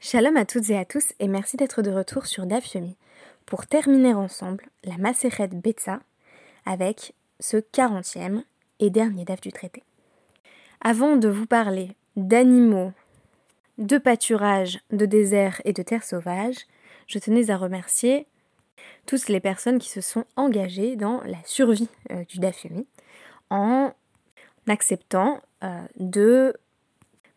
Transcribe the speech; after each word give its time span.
Shalom 0.00 0.36
à 0.36 0.44
toutes 0.44 0.70
et 0.70 0.78
à 0.78 0.84
tous 0.84 1.12
et 1.18 1.26
merci 1.26 1.56
d'être 1.56 1.82
de 1.82 1.90
retour 1.90 2.26
sur 2.26 2.46
DAF 2.46 2.72
Yomi 2.72 2.96
pour 3.46 3.66
terminer 3.66 4.14
ensemble 4.14 4.68
la 4.84 4.96
Maseret 4.96 5.48
Betsa 5.48 5.98
avec 6.64 7.14
ce 7.40 7.56
40e 7.56 8.44
et 8.78 8.90
dernier 8.90 9.24
DAF 9.24 9.40
du 9.40 9.50
traité. 9.50 9.82
Avant 10.80 11.16
de 11.16 11.28
vous 11.28 11.46
parler 11.46 11.96
d'animaux, 12.14 12.92
de 13.78 13.98
pâturage, 13.98 14.78
de 14.92 15.04
désert 15.04 15.60
et 15.64 15.72
de 15.72 15.82
terre 15.82 16.04
sauvage, 16.04 16.58
je 17.08 17.18
tenais 17.18 17.50
à 17.50 17.56
remercier 17.56 18.28
toutes 19.04 19.28
les 19.28 19.40
personnes 19.40 19.80
qui 19.80 19.90
se 19.90 20.00
sont 20.00 20.26
engagées 20.36 20.94
dans 20.94 21.20
la 21.24 21.38
survie 21.44 21.88
euh, 22.12 22.24
du 22.26 22.38
DAF 22.38 22.64
Yomi 22.64 22.86
en 23.50 23.92
acceptant 24.68 25.42
euh, 25.64 25.80
de 25.96 26.54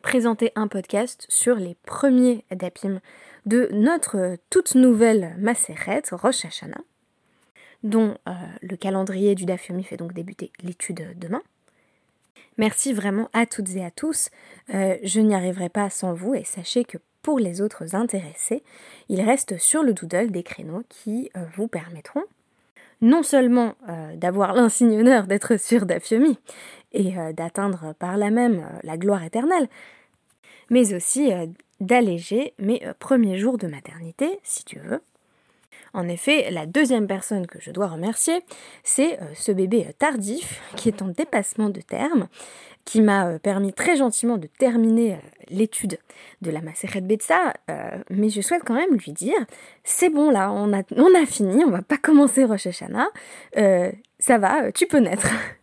présenter 0.02 0.52
un 0.56 0.68
podcast 0.68 1.26
sur 1.30 1.56
les 1.56 1.76
premiers 1.86 2.44
dapim 2.52 3.00
de 3.46 3.70
notre 3.72 4.38
toute 4.50 4.76
nouvelle 4.76 5.36
Maseret, 5.38 6.04
Rosh 6.12 6.46
Hashanah, 6.46 6.82
dont 7.84 8.18
euh, 8.28 8.32
le 8.62 8.76
calendrier 8.76 9.36
du 9.36 9.46
Dafyomi 9.46 9.84
fait 9.84 9.98
donc 9.98 10.14
débuter 10.14 10.52
l'étude 10.62 11.18
demain. 11.18 11.42
Merci 12.58 12.94
vraiment 12.94 13.30
à 13.34 13.46
toutes 13.46 13.76
et 13.76 13.84
à 13.84 13.92
tous. 13.92 14.30
Euh, 14.74 14.98
je 15.04 15.20
n'y 15.20 15.34
arriverai 15.34 15.70
pas 15.70 15.90
sans 15.90 16.14
vous 16.14 16.36
et 16.36 16.44
sachez 16.44 16.84
que 16.84 16.98
pour 17.22 17.40
les 17.40 17.62
autres 17.62 17.96
intéressés, 17.96 18.64
il 19.10 19.22
reste 19.22 19.58
sur 19.58 19.84
le 19.84 19.94
doodle 19.94 20.32
des 20.32 20.44
créneaux 20.44 20.84
qui 20.90 21.30
euh, 21.38 21.46
vous 21.56 21.68
permettront 21.68 22.24
non 23.02 23.24
seulement 23.24 23.74
d'avoir 24.16 24.54
l'insigne 24.54 25.00
honneur 25.00 25.26
d'être 25.26 25.58
sur 25.60 25.86
Dafyomi 25.86 26.38
et 26.92 27.14
d'atteindre 27.34 27.94
par 27.98 28.18
là 28.18 28.30
même 28.30 28.64
la 28.84 28.98
gloire 28.98 29.24
éternelle, 29.24 29.68
mais 30.72 30.94
aussi 30.94 31.32
euh, 31.32 31.46
d'alléger 31.80 32.56
mes 32.58 32.84
euh, 32.88 32.94
premiers 32.98 33.38
jours 33.38 33.60
de 33.60 33.68
maternité, 33.68 34.40
si 34.42 34.66
tu 34.66 34.80
veux. 34.80 35.02
En 35.94 36.08
effet, 36.08 36.50
la 36.52 36.66
deuxième 36.66 37.08
personne 37.08 37.48
que 37.48 37.60
je 37.60 37.72
dois 37.72 37.88
remercier, 37.88 38.40
c'est 38.84 39.22
euh, 39.22 39.26
ce 39.36 39.52
bébé 39.52 39.88
tardif 40.00 40.62
qui 40.76 40.90
est 40.90 41.02
en 41.02 41.08
dépassement 41.08 41.70
de 41.70 41.82
terme, 41.82 42.28
qui 42.86 43.02
m'a 43.02 43.40
permis 43.40 43.74
très 43.74 43.96
gentiment 43.96 44.38
de 44.38 44.48
terminer 44.48 45.18
l'étude 45.50 46.00
de 46.42 46.50
la 46.50 46.62
Maseret 46.62 47.02
Betsa, 47.02 47.54
mais 48.10 48.30
je 48.30 48.42
souhaite 48.42 48.64
quand 48.66 48.74
même 48.74 48.96
lui 48.96 49.12
dire, 49.12 49.38
c'est 49.84 50.10
bon 50.10 50.32
là, 50.32 50.52
on 50.52 50.74
a, 50.74 51.26
fini, 51.28 51.64
on 51.64 51.70
va 51.70 51.84
pas 51.84 51.98
commencer 51.98 52.44
Rosh 52.44 52.66
Hashanah, 52.66 53.10
ça 54.18 54.38
va, 54.40 54.72
tu 54.72 54.88
peux 54.88 54.98
naître. 54.98 55.28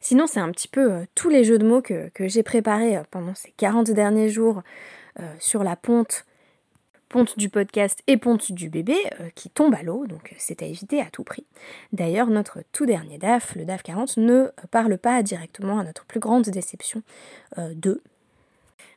Sinon, 0.00 0.28
c'est 0.28 0.38
un 0.38 0.52
petit 0.52 0.68
peu 0.68 0.92
euh, 0.92 1.04
tous 1.16 1.28
les 1.28 1.42
jeux 1.42 1.58
de 1.58 1.66
mots 1.66 1.82
que, 1.82 2.10
j'ai 2.20 2.44
préparés 2.44 2.96
euh, 2.96 3.02
pendant 3.10 3.34
ces 3.34 3.50
40 3.56 3.90
derniers 3.90 4.28
jours 4.28 4.62
euh, 5.18 5.24
sur 5.40 5.64
la 5.64 5.74
ponte, 5.74 6.24
ponte 7.08 7.38
du 7.38 7.48
podcast 7.48 8.02
et 8.06 8.16
ponte 8.16 8.52
du 8.52 8.68
bébé 8.68 8.96
qui 9.34 9.48
tombe 9.48 9.74
à 9.74 9.82
l'eau, 9.82 10.06
donc 10.06 10.34
c'est 10.38 10.62
à 10.62 10.66
éviter 10.66 11.00
à 11.00 11.06
tout 11.06 11.24
prix. 11.24 11.44
D'ailleurs, 11.92 12.26
notre 12.28 12.58
tout 12.72 12.84
dernier 12.84 13.18
DAF, 13.18 13.54
le 13.54 13.64
DAF 13.64 13.82
40, 13.82 14.16
ne 14.16 14.50
parle 14.70 14.98
pas 14.98 15.22
directement 15.22 15.78
à 15.78 15.84
notre 15.84 16.04
plus 16.04 16.20
grande 16.20 16.44
déception 16.44 17.02
d'eux. 17.56 18.02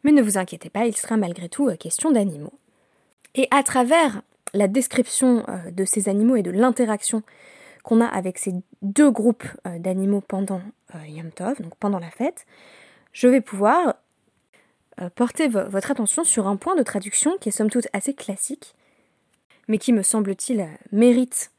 Mais 0.04 0.12
ne 0.12 0.22
vous 0.22 0.38
inquiétez 0.38 0.70
pas, 0.70 0.86
il 0.86 0.96
sera 0.96 1.18
malgré 1.18 1.50
tout 1.50 1.70
question 1.78 2.12
d'animaux. 2.12 2.54
Et 3.36 3.48
à 3.52 3.64
travers 3.64 4.22
la 4.54 4.68
description 4.68 5.46
de 5.72 5.86
ces 5.86 6.10
animaux 6.10 6.36
et 6.36 6.44
de 6.44 6.52
l'interaction 6.52 7.22
qu'on 7.84 8.02
a 8.02 8.06
avec 8.06 8.38
ces 8.38 8.54
deux 8.82 9.12
groupes 9.12 9.48
euh, 9.66 9.80
d'animaux 9.80 10.22
pendant 10.22 10.62
euh, 10.96 11.08
Yom 11.08 11.32
Tov, 11.32 11.62
donc 11.62 11.76
pendant 11.80 12.00
la 12.00 12.10
fête, 12.10 12.46
je 13.14 13.28
vais 13.28 13.42
pouvoir 13.42 13.88
euh, 13.88 13.94
porter 15.16 15.48
votre 15.48 15.92
attention 15.92 16.24
sur 16.24 16.48
un 16.48 16.56
point 16.56 16.76
de 16.76 16.84
traduction 16.84 17.38
qui 17.38 17.50
est 17.50 17.52
somme 17.52 17.70
toute 17.70 17.88
assez 17.94 18.14
classique, 18.14 18.74
mais 19.68 19.78
qui 19.78 19.94
me 19.94 20.04
semble-t-il 20.04 20.68
mérite 20.92 21.52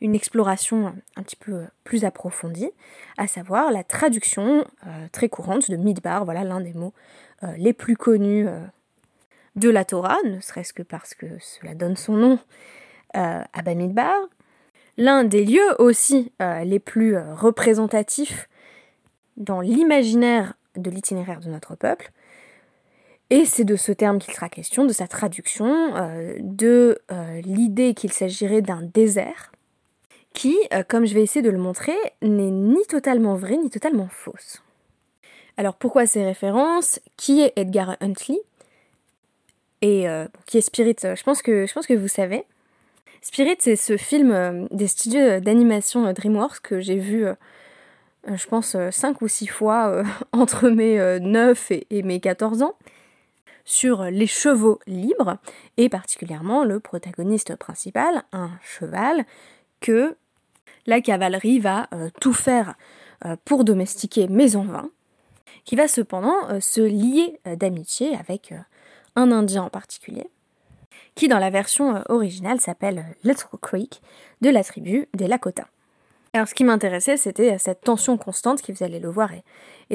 une 0.00 0.14
exploration 0.14 0.94
un 1.16 1.22
petit 1.22 1.36
peu 1.36 1.64
plus 1.84 2.04
approfondie, 2.04 2.70
à 3.18 3.26
savoir 3.26 3.70
la 3.70 3.84
traduction 3.84 4.64
très 5.12 5.28
courante 5.28 5.70
de 5.70 5.76
Midbar, 5.76 6.24
voilà 6.24 6.42
l'un 6.42 6.60
des 6.60 6.72
mots 6.72 6.94
les 7.58 7.74
plus 7.74 7.96
connus 7.96 8.46
de 9.56 9.68
la 9.68 9.84
Torah, 9.84 10.16
ne 10.24 10.40
serait-ce 10.40 10.72
que 10.72 10.82
parce 10.82 11.12
que 11.12 11.26
cela 11.38 11.74
donne 11.74 11.96
son 11.96 12.14
nom 12.14 12.38
à 13.12 13.62
Bamidbar, 13.62 14.14
l'un 15.00 15.24
des 15.24 15.44
lieux 15.44 15.80
aussi 15.80 16.30
euh, 16.42 16.62
les 16.62 16.78
plus 16.78 17.16
euh, 17.16 17.34
représentatifs 17.34 18.48
dans 19.36 19.60
l'imaginaire 19.60 20.54
de 20.76 20.90
l'itinéraire 20.90 21.40
de 21.40 21.48
notre 21.48 21.74
peuple. 21.74 22.12
Et 23.30 23.44
c'est 23.44 23.64
de 23.64 23.76
ce 23.76 23.92
terme 23.92 24.18
qu'il 24.18 24.34
sera 24.34 24.48
question, 24.48 24.84
de 24.84 24.92
sa 24.92 25.06
traduction, 25.06 25.94
euh, 25.96 26.36
de 26.40 26.98
l'idée 27.44 27.94
qu'il 27.94 28.12
s'agirait 28.12 28.62
d'un 28.62 28.82
désert, 28.82 29.52
qui, 30.32 30.56
comme 30.88 31.06
je 31.06 31.14
vais 31.14 31.22
essayer 31.22 31.42
de 31.42 31.50
le 31.50 31.58
montrer, 31.58 31.96
n'est 32.22 32.50
ni 32.50 32.84
totalement 32.86 33.34
vrai 33.34 33.56
ni 33.56 33.70
totalement 33.70 34.08
fausse. 34.08 34.62
Alors 35.56 35.74
pourquoi 35.74 36.06
ces 36.06 36.24
références? 36.24 37.00
Qui 37.16 37.42
est 37.42 37.52
Edgar 37.56 37.96
Huntley 38.00 38.40
Et 39.82 40.06
qui 40.46 40.58
est 40.58 40.60
Spirit 40.60 40.96
je 41.02 41.22
pense, 41.22 41.42
que, 41.42 41.94
vous 41.94 42.08
savez. 42.08 42.44
Spirit, 43.22 43.56
c'est 43.58 43.76
ce 43.76 43.96
film 43.96 44.30
euh, 44.32 44.66
des 44.70 44.86
studios 44.86 45.40
d'animation 45.40 46.06
euh, 46.06 46.12
DreamWorks 46.12 46.60
que 46.60 46.80
j'ai 46.80 46.96
vu, 46.96 47.26
euh, 47.26 47.34
je 48.26 48.46
pense, 48.46 48.76
5 48.90 49.20
ou 49.20 49.28
6 49.28 49.46
fois 49.46 50.02
entre 50.32 50.68
mes 50.70 51.20
9 51.20 51.72
et, 51.90 52.02
mes 52.02 52.20
14 52.20 52.62
ans, 52.62 52.74
sur 53.70 54.04
les 54.04 54.26
chevaux 54.26 54.80
libres, 54.86 55.36
et 55.76 55.88
particulièrement 55.88 56.64
le 56.64 56.80
protagoniste 56.80 57.54
principal, 57.56 58.24
un 58.32 58.50
cheval, 58.62 59.24
que 59.80 60.16
la 60.86 61.00
cavalerie 61.00 61.60
va 61.60 61.88
tout 62.20 62.32
faire 62.32 62.74
pour 63.44 63.64
domestiquer, 63.64 64.26
mais 64.28 64.56
en 64.56 64.64
vain, 64.64 64.90
qui 65.64 65.76
va 65.76 65.88
cependant 65.88 66.60
se 66.60 66.80
lier 66.80 67.38
d'amitié 67.56 68.16
avec 68.16 68.52
un 69.14 69.30
Indien 69.30 69.62
en 69.62 69.70
particulier 69.70 70.26
qui 71.14 71.28
dans 71.28 71.38
la 71.38 71.50
version 71.50 71.96
euh, 71.96 72.02
originale 72.08 72.60
s'appelle 72.60 72.98
euh, 72.98 73.28
Little 73.28 73.58
Creek, 73.60 74.00
de 74.40 74.50
la 74.50 74.64
tribu 74.64 75.08
des 75.14 75.26
Lakota. 75.26 75.66
Alors 76.32 76.48
ce 76.48 76.54
qui 76.54 76.64
m'intéressait, 76.64 77.16
c'était 77.16 77.54
euh, 77.54 77.58
cette 77.58 77.82
tension 77.82 78.16
constante 78.16 78.62
qui, 78.62 78.72
vous 78.72 78.82
allez 78.82 79.00
le 79.00 79.10
voir, 79.10 79.30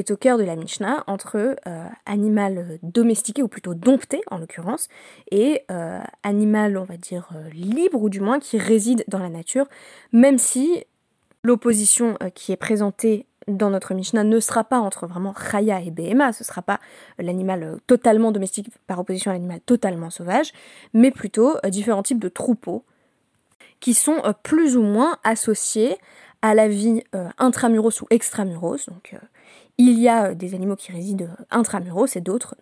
au 0.10 0.18
cœur 0.18 0.38
de 0.38 0.44
la 0.44 0.56
Mishnah 0.56 1.04
entre 1.08 1.56
animal 2.06 2.80
domestiqué, 2.84 3.44
ou 3.44 3.48
plutôt 3.48 3.74
dompté 3.74 4.22
en 4.30 4.38
l'occurrence, 4.38 4.88
et 5.32 5.66
animal, 6.24 6.78
on 6.78 6.84
va 6.84 6.98
dire, 6.98 7.30
libre, 7.54 8.02
ou 8.02 8.10
du 8.10 8.20
moins 8.20 8.40
qui 8.40 8.58
réside 8.58 9.04
dans 9.08 9.20
la 9.20 9.30
nature, 9.30 9.66
même 10.12 10.38
si 10.38 10.84
l'opposition 11.44 12.18
qui 12.34 12.52
est 12.52 12.58
présentée 12.58 13.26
dans 13.48 13.70
notre 13.70 13.94
Mishnah 13.94 14.24
ne 14.24 14.40
sera 14.40 14.64
pas 14.64 14.80
entre 14.80 15.08
vraiment 15.08 15.34
Chaya 15.34 15.82
et 15.82 15.92
Behema, 15.92 16.34
ce 16.34 16.44
ne 16.44 16.48
sera 16.48 16.62
pas 16.62 16.80
l'animal 17.20 17.64
euh, 17.64 17.78
totalement 17.88 18.32
domestique 18.32 18.70
par 18.88 19.00
opposition 19.00 19.32
à 19.32 19.36
l'animal 19.36 19.62
totalement 19.62 20.10
sauvage, 20.10 20.52
mais 20.94 21.12
plutôt 21.12 21.56
euh, 21.64 21.70
différents 21.70 22.04
types 22.04 22.20
de 22.20 22.30
troupeaux 22.30 22.84
qui 23.80 23.94
sont 23.94 24.22
euh, 24.26 24.34
plus 24.44 24.78
ou 24.78 24.82
moins 24.82 25.18
associés 25.24 25.98
à 26.42 26.54
la 26.54 26.68
vie 26.68 27.02
intramuros 27.40 28.02
ou 28.04 28.08
extramuros. 28.12 28.86
Donc 28.88 29.16
il 29.78 30.00
y 30.00 30.10
a 30.10 30.34
des 30.34 30.56
animaux 30.56 30.76
qui 30.76 30.92
résident 30.92 31.28
intramuros 31.52 32.16
et 32.16 32.22
d'autres 32.22 32.56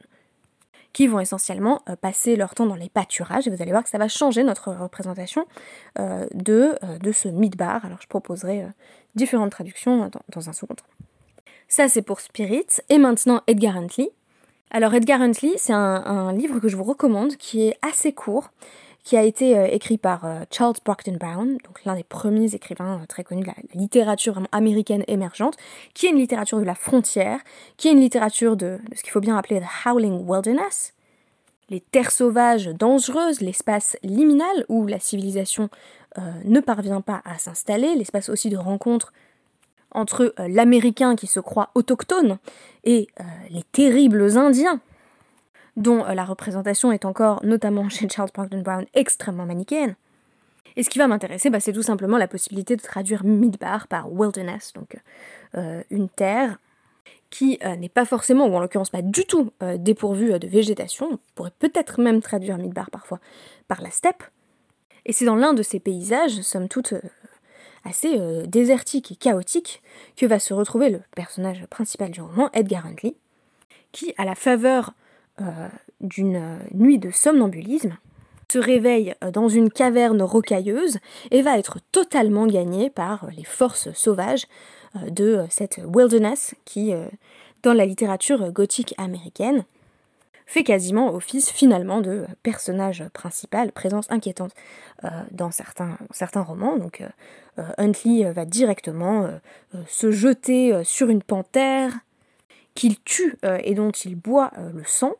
qui 0.93 1.07
vont 1.07 1.19
essentiellement 1.19 1.81
passer 2.01 2.35
leur 2.35 2.53
temps 2.53 2.67
dans 2.67 2.75
les 2.75 2.89
pâturages. 2.89 3.47
Et 3.47 3.49
vous 3.49 3.61
allez 3.63 3.71
voir 3.71 3.83
que 3.83 3.89
ça 3.89 3.97
va 3.97 4.07
changer 4.07 4.43
notre 4.43 4.71
représentation 4.71 5.47
de, 5.97 6.77
de 6.99 7.11
ce 7.11 7.29
midbar. 7.29 7.83
Alors 7.83 7.97
je 7.99 8.05
proposerai 8.05 8.67
différentes 9.15 9.51
traductions 9.51 10.09
dans, 10.33 10.49
un 10.49 10.53
second 10.53 10.75
temps. 10.75 10.85
Ça, 11.67 11.87
c'est 11.87 12.01
pour 12.01 12.19
Spirit. 12.19 12.67
Et 12.89 12.97
maintenant, 12.97 13.41
Edgar 13.47 13.77
Huntley. 13.77 14.11
Alors, 14.71 14.93
Edgar 14.93 15.21
Huntley, 15.21 15.53
c'est 15.57 15.73
un, 15.73 16.33
livre 16.33 16.59
que 16.59 16.67
je 16.67 16.75
vous 16.75 16.83
recommande, 16.83 17.35
qui 17.37 17.67
est 17.67 17.77
assez 17.81 18.13
court, 18.13 18.51
qui 19.03 19.17
a 19.17 19.23
été 19.23 19.57
euh, 19.57 19.67
écrit 19.69 19.97
par 19.97 20.25
euh, 20.25 20.43
Charles 20.49 20.75
Brockton 20.83 21.17
Brown, 21.19 21.57
donc 21.65 21.83
l'un 21.85 21.95
des 21.95 22.03
premiers 22.03 22.55
écrivains 22.55 23.01
euh, 23.01 23.05
très 23.05 23.23
connus 23.23 23.41
de 23.41 23.47
la, 23.47 23.55
littérature 23.73 24.41
américaine 24.51 25.03
émergente, 25.07 25.57
qui 25.93 26.05
est 26.07 26.09
une 26.09 26.17
littérature 26.17 26.59
de 26.59 26.63
la 26.63 26.75
frontière, 26.75 27.39
qui 27.75 27.89
est 27.89 27.91
une 27.91 27.99
littérature 27.99 28.55
de, 28.55 28.79
ce 28.95 29.03
qu'il 29.03 29.11
faut 29.11 29.19
bien 29.19 29.37
appeler 29.37 29.59
the 29.59 29.87
howling 29.87 30.25
wilderness, 30.25 30.93
les 31.69 31.81
terres 31.81 32.11
sauvages 32.11 32.67
dangereuses, 32.67 33.41
l'espace 33.41 33.97
liminal 34.03 34.65
où 34.69 34.85
la 34.85 34.99
civilisation 34.99 35.69
ne 36.43 36.59
parvient 36.59 37.01
pas 37.01 37.23
à 37.25 37.39
s'installer, 37.39 37.95
l'espace 37.95 38.29
aussi 38.29 38.51
de 38.51 38.57
rencontre 38.57 39.11
entre 39.89 40.35
l'Américain 40.37 41.15
qui 41.15 41.25
se 41.25 41.39
croit 41.39 41.71
autochtone 41.73 42.37
et 42.83 43.07
les 43.49 43.63
terribles 43.71 44.37
Indiens, 44.37 44.81
dont 45.75 46.03
la 46.03 46.25
représentation 46.25 46.91
est 46.91 47.05
encore, 47.05 47.43
notamment 47.43 47.89
chez 47.89 48.07
Charles 48.07 48.31
Parkton 48.31 48.61
Brown, 48.61 48.85
extrêmement 48.93 49.45
manichéenne. 49.45 49.95
Et 50.75 50.83
ce 50.83 50.89
qui 50.89 50.97
va 50.97 51.07
m'intéresser, 51.07 51.49
bah, 51.49 51.59
c'est 51.59 51.73
tout 51.73 51.83
simplement 51.83 52.17
la 52.17 52.27
possibilité 52.27 52.75
de 52.75 52.81
traduire 52.81 53.23
Midbar 53.23 53.87
par 53.87 54.11
wilderness, 54.11 54.73
donc 54.73 54.97
une 55.91 56.09
terre 56.09 56.59
qui 57.29 57.59
n'est 57.77 57.89
pas 57.89 58.05
forcément, 58.05 58.45
ou 58.45 58.55
en 58.55 58.59
l'occurrence 58.59 58.91
pas 58.91 59.01
du 59.01 59.25
tout, 59.25 59.51
dépourvu 59.77 60.37
de 60.37 60.47
végétation, 60.47 61.13
on 61.13 61.19
pourrait 61.35 61.53
peut-être 61.57 61.99
même 62.01 62.21
traduire 62.21 62.57
Midbar 62.57 62.91
parfois 62.91 63.19
par 63.67 63.81
la 63.81 63.91
steppe, 63.91 64.23
et 65.05 65.13
c'est 65.13 65.25
dans 65.25 65.35
l'un 65.35 65.53
de 65.53 65.63
ces 65.63 65.79
paysages, 65.79 66.41
somme 66.41 66.69
toute 66.69 66.93
assez 67.85 68.17
désertiques 68.47 69.11
et 69.11 69.15
chaotiques, 69.15 69.81
que 70.15 70.25
va 70.25 70.39
se 70.39 70.53
retrouver 70.53 70.89
le 70.89 71.01
personnage 71.15 71.65
principal 71.67 72.11
du 72.11 72.21
roman, 72.21 72.49
Edgar 72.53 72.85
Huntley, 72.85 73.15
qui, 73.91 74.13
à 74.17 74.25
la 74.25 74.35
faveur 74.35 74.93
d'une 75.99 76.59
nuit 76.73 76.99
de 76.99 77.09
somnambulisme, 77.09 77.97
se 78.53 78.59
réveille 78.59 79.15
euh, 79.23 79.31
dans 79.31 79.49
une 79.49 79.71
caverne 79.71 80.21
rocailleuse 80.21 80.99
et 81.31 81.41
va 81.41 81.57
être 81.57 81.79
totalement 81.91 82.45
gagné 82.45 82.89
par 82.89 83.23
euh, 83.23 83.27
les 83.35 83.43
forces 83.43 83.91
sauvages 83.93 84.45
euh, 84.95 85.09
de 85.09 85.45
cette 85.49 85.81
wilderness 85.83 86.53
qui, 86.65 86.93
dans 87.63 87.73
la 87.73 87.85
littérature 87.85 88.51
gothique 88.51 88.93
américaine, 88.97 89.65
fait 90.45 90.63
quasiment 90.63 91.13
office 91.13 91.49
finalement 91.49 92.01
de 92.01 92.27
personnage 92.43 93.03
principal, 93.13 93.71
présence 93.71 94.11
inquiétante 94.11 94.51
dans 95.31 95.51
certains, 95.51 95.97
certains 96.11 96.41
romans. 96.41 96.77
Donc 96.77 97.01
Huntley 97.77 98.29
va 98.29 98.43
directement 98.43 99.29
se 99.87 100.11
jeter 100.11 100.83
sur 100.83 101.09
une 101.09 101.23
panthère 101.23 101.93
qu'il 102.75 102.99
tue 103.01 103.37
et 103.43 103.75
dont 103.75 103.91
il 103.91 104.15
boit 104.15 104.51
le 104.73 104.83
sang, 104.83 105.13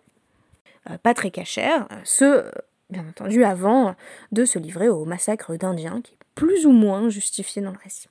pas 1.03 1.13
très 1.13 1.31
cachère, 1.31 1.87
ce 2.03 2.49
bien 2.89 3.05
entendu, 3.07 3.43
avant 3.43 3.95
de 4.31 4.45
se 4.45 4.59
livrer 4.59 4.87
au 4.87 5.03
massacre 5.03 5.55
d'Indiens, 5.57 6.01
qui 6.01 6.13
est 6.13 6.17
plus 6.35 6.65
ou 6.65 6.71
moins 6.71 7.09
justifié 7.09 7.61
dans 7.61 7.71
le 7.71 7.77
récit. 7.83 8.07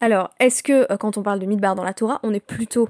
Alors, 0.00 0.30
est-ce 0.40 0.64
que 0.64 0.90
euh, 0.92 0.96
quand 0.96 1.16
on 1.16 1.22
parle 1.22 1.38
de 1.38 1.46
Midbar 1.46 1.76
dans 1.76 1.84
la 1.84 1.94
Torah, 1.94 2.18
on 2.24 2.34
est 2.34 2.44
plutôt 2.44 2.88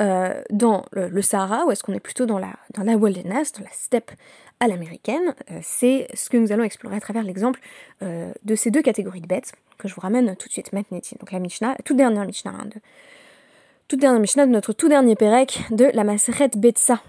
euh, 0.00 0.40
dans 0.50 0.84
le, 0.92 1.20
Sahara 1.20 1.66
ou 1.66 1.72
est-ce 1.72 1.82
qu'on 1.82 1.92
est 1.92 2.00
plutôt 2.00 2.24
dans 2.24 2.38
la, 2.38 2.52
dans 2.74 2.84
la 2.84 2.96
wilderness, 2.96 3.52
dans 3.52 3.64
la 3.64 3.72
steppe 3.72 4.12
à 4.60 4.68
l'américaine 4.68 5.34
euh, 5.50 5.58
C'est 5.60 6.06
ce 6.14 6.30
que 6.30 6.36
nous 6.36 6.52
allons 6.52 6.62
explorer 6.62 6.94
à 6.96 7.00
travers 7.00 7.24
l'exemple 7.24 7.60
de 8.00 8.54
ces 8.56 8.70
deux 8.70 8.82
catégories 8.82 9.20
de 9.20 9.26
bêtes 9.26 9.52
que 9.78 9.88
je 9.88 9.94
vous 9.94 10.00
ramène 10.00 10.36
tout 10.36 10.48
de 10.48 10.52
suite 10.52 10.72
maintenant. 10.72 11.00
Donc 11.18 11.32
la 11.32 11.38
Mishnah, 11.40 11.76
toute 11.84 11.96
dernière 11.96 12.24
Mishnah, 12.24 12.50
hein, 12.50 12.68
toute 13.92 14.00
dernière 14.00 14.20
Mishnah 14.20 14.46
de 14.46 14.50
notre 14.52 14.72
tout 14.72 14.88
dernier 14.88 15.16
Pérec 15.16 15.64
de 15.70 15.84
la 15.92 16.02
Maseret 16.02 16.48
Betsa, 16.56 17.02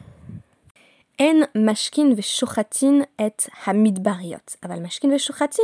en 1.17 1.47
mashkin 1.55 2.13
veshochatin 2.13 3.05
et 3.17 3.37
hamidbariot, 3.65 4.57
aval 4.61 4.81
mashkin 4.81 5.07
veshochatin 5.07 5.63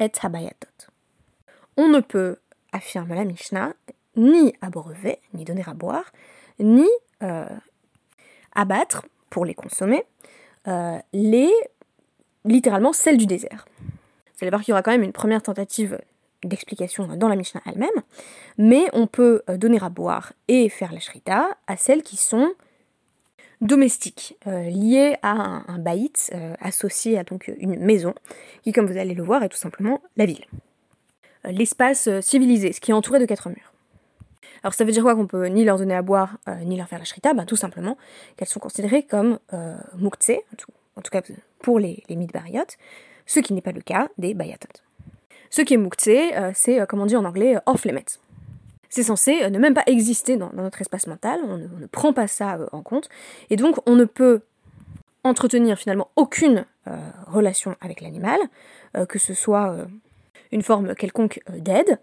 et 0.00 0.10
habayatot. 0.20 0.88
On 1.76 1.86
ne 1.86 2.00
peut, 2.00 2.38
affirme 2.72 3.14
la 3.14 3.24
Mishnah, 3.24 3.74
ni 4.16 4.54
abreuver, 4.60 5.20
ni 5.34 5.44
donner 5.44 5.62
à 5.68 5.74
boire, 5.74 6.10
ni 6.58 6.88
euh, 7.22 7.46
abattre, 8.52 9.06
pour 9.30 9.44
les 9.44 9.54
consommer, 9.54 10.02
euh, 10.66 10.98
les, 11.12 11.52
littéralement 12.44 12.92
celles 12.92 13.18
du 13.18 13.26
désert. 13.26 13.68
Vous 13.78 14.38
allez 14.42 14.50
voir 14.50 14.62
qu'il 14.62 14.72
y 14.72 14.74
aura 14.74 14.82
quand 14.82 14.90
même 14.90 15.04
une 15.04 15.12
première 15.12 15.42
tentative 15.44 16.00
d'explication 16.46 17.06
dans 17.16 17.28
la 17.28 17.36
Mishnah 17.36 17.62
elle-même, 17.66 17.88
mais 18.58 18.86
on 18.92 19.06
peut 19.06 19.42
euh, 19.48 19.56
donner 19.56 19.78
à 19.82 19.88
boire 19.88 20.32
et 20.48 20.68
faire 20.68 20.92
la 20.92 21.00
shrita 21.00 21.56
à 21.66 21.76
celles 21.76 22.02
qui 22.02 22.16
sont 22.16 22.52
domestique, 23.60 24.36
euh, 24.46 24.64
lié 24.64 25.16
à 25.22 25.62
un, 25.68 25.78
baït, 25.78 26.30
euh, 26.34 26.54
associé 26.60 27.18
à 27.18 27.24
donc 27.24 27.50
une 27.58 27.78
maison, 27.80 28.14
qui 28.62 28.72
comme 28.72 28.86
vous 28.86 28.98
allez 28.98 29.14
le 29.14 29.22
voir 29.22 29.42
est 29.42 29.48
tout 29.48 29.56
simplement 29.56 30.02
la 30.16 30.26
ville. 30.26 30.44
L'espace 31.44 32.08
civilisé, 32.20 32.72
ce 32.72 32.80
qui 32.80 32.90
est 32.90 32.94
entouré 32.94 33.18
de 33.18 33.24
quatre 33.24 33.48
murs. 33.48 33.72
Alors 34.62 34.74
ça 34.74 34.84
veut 34.84 34.90
dire 34.90 35.02
quoi 35.02 35.14
qu'on 35.14 35.26
peut 35.26 35.46
ni 35.46 35.64
leur 35.64 35.78
donner 35.78 35.94
à 35.94 36.02
boire, 36.02 36.38
ni 36.64 36.76
leur 36.76 36.88
faire 36.88 36.98
la 36.98 37.04
shrita? 37.04 37.34
Ben, 37.34 37.44
Tout 37.44 37.56
simplement 37.56 37.96
qu'elles 38.36 38.48
sont 38.48 38.58
considérées 38.58 39.04
comme 39.04 39.38
euh, 39.52 39.76
en 39.94 41.02
tout, 41.02 41.10
cas 41.10 41.22
pour 41.60 41.78
les, 41.78 42.02
les 42.08 42.16
ce 43.26 43.40
qui 43.40 43.52
n'est 43.52 43.60
pas 43.60 43.72
le 43.72 43.80
cas 43.80 44.08
des 44.18 44.34
bayatot. 44.34 44.85
Ce 45.50 45.62
qui 45.62 45.74
est 45.74 45.78
moukhtse, 45.78 46.08
c'est, 46.54 46.86
comme 46.88 47.00
on 47.00 47.06
dit 47.06 47.16
en 47.16 47.24
anglais, 47.24 47.56
off-limits. 47.66 48.18
C'est 48.96 49.02
censé 49.02 49.42
euh, 49.42 49.50
ne 49.50 49.58
même 49.58 49.74
pas 49.74 49.82
exister 49.86 50.36
dans, 50.36 50.50
notre 50.54 50.80
espace 50.80 51.06
mental, 51.06 51.40
on 51.44 51.58
ne, 51.58 51.86
prend 51.86 52.12
pas 52.12 52.28
ça 52.28 52.54
euh, 52.54 52.66
en 52.72 52.80
compte, 52.82 53.10
et 53.50 53.56
donc 53.56 53.76
on 53.86 53.94
ne 53.94 54.04
peut 54.04 54.40
entretenir 55.24 55.76
finalement 55.76 56.08
aucune 56.16 56.64
euh, 56.86 56.96
relation 57.26 57.76
avec 57.80 58.00
l'animal, 58.00 58.38
que 59.10 59.18
ce 59.18 59.34
soit 59.34 59.76
une 60.52 60.62
forme 60.62 60.94
quelconque 60.94 61.40
d'aide, 61.48 61.98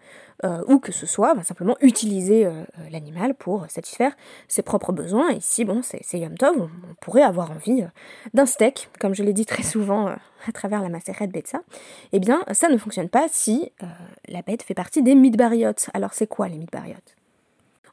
ou 0.67 0.79
que 0.79 0.91
ce 0.91 1.05
soit 1.05 1.35
bah, 1.35 1.43
simplement 1.43 1.77
utiliser 1.79 2.49
l'animal 2.91 3.33
pour 3.33 3.65
satisfaire 3.69 4.13
ses 4.49 4.61
propres 4.61 4.91
besoins. 4.91 5.31
Et 5.31 5.37
ici, 5.37 5.63
bon, 5.63 5.81
c'est 5.81 6.19
Yom 6.19 6.37
Tov, 6.37 6.57
on, 6.59 6.69
pourrait 7.01 7.21
avoir 7.21 7.51
envie 7.51 7.85
d'un 8.33 8.45
steak, 8.45 8.89
comme 8.99 9.15
je 9.15 9.23
l'ai 9.23 9.31
dit 9.31 9.45
très 9.45 9.63
souvent 9.63 10.07
à 10.07 10.51
travers 10.53 10.81
la 10.81 10.89
macérette 10.89 11.31
Betsa. 11.31 11.61
Eh 12.11 12.19
bien, 12.19 12.43
ça 12.51 12.67
ne 12.67 12.77
fonctionne 12.77 13.07
pas 13.07 13.27
si 13.29 13.71
la 14.27 14.41
bête 14.41 14.63
fait 14.63 14.73
partie 14.73 15.01
des 15.01 15.15
midbariotes. 15.15 15.89
Alors, 15.93 16.13
c'est 16.13 16.27
quoi 16.27 16.49
les 16.49 16.57
midbariotes? 16.57 17.15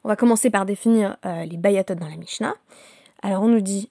On 0.03 0.09
va 0.09 0.15
commencer 0.15 0.49
par 0.49 0.65
définir 0.65 1.17
les 1.23 1.57
bayatot 1.57 1.95
dans 1.95 2.09
la 2.09 2.17
Mishnah. 2.17 2.55
Alors, 3.21 3.43
on 3.43 3.47
nous 3.47 3.61
dit 3.61 3.89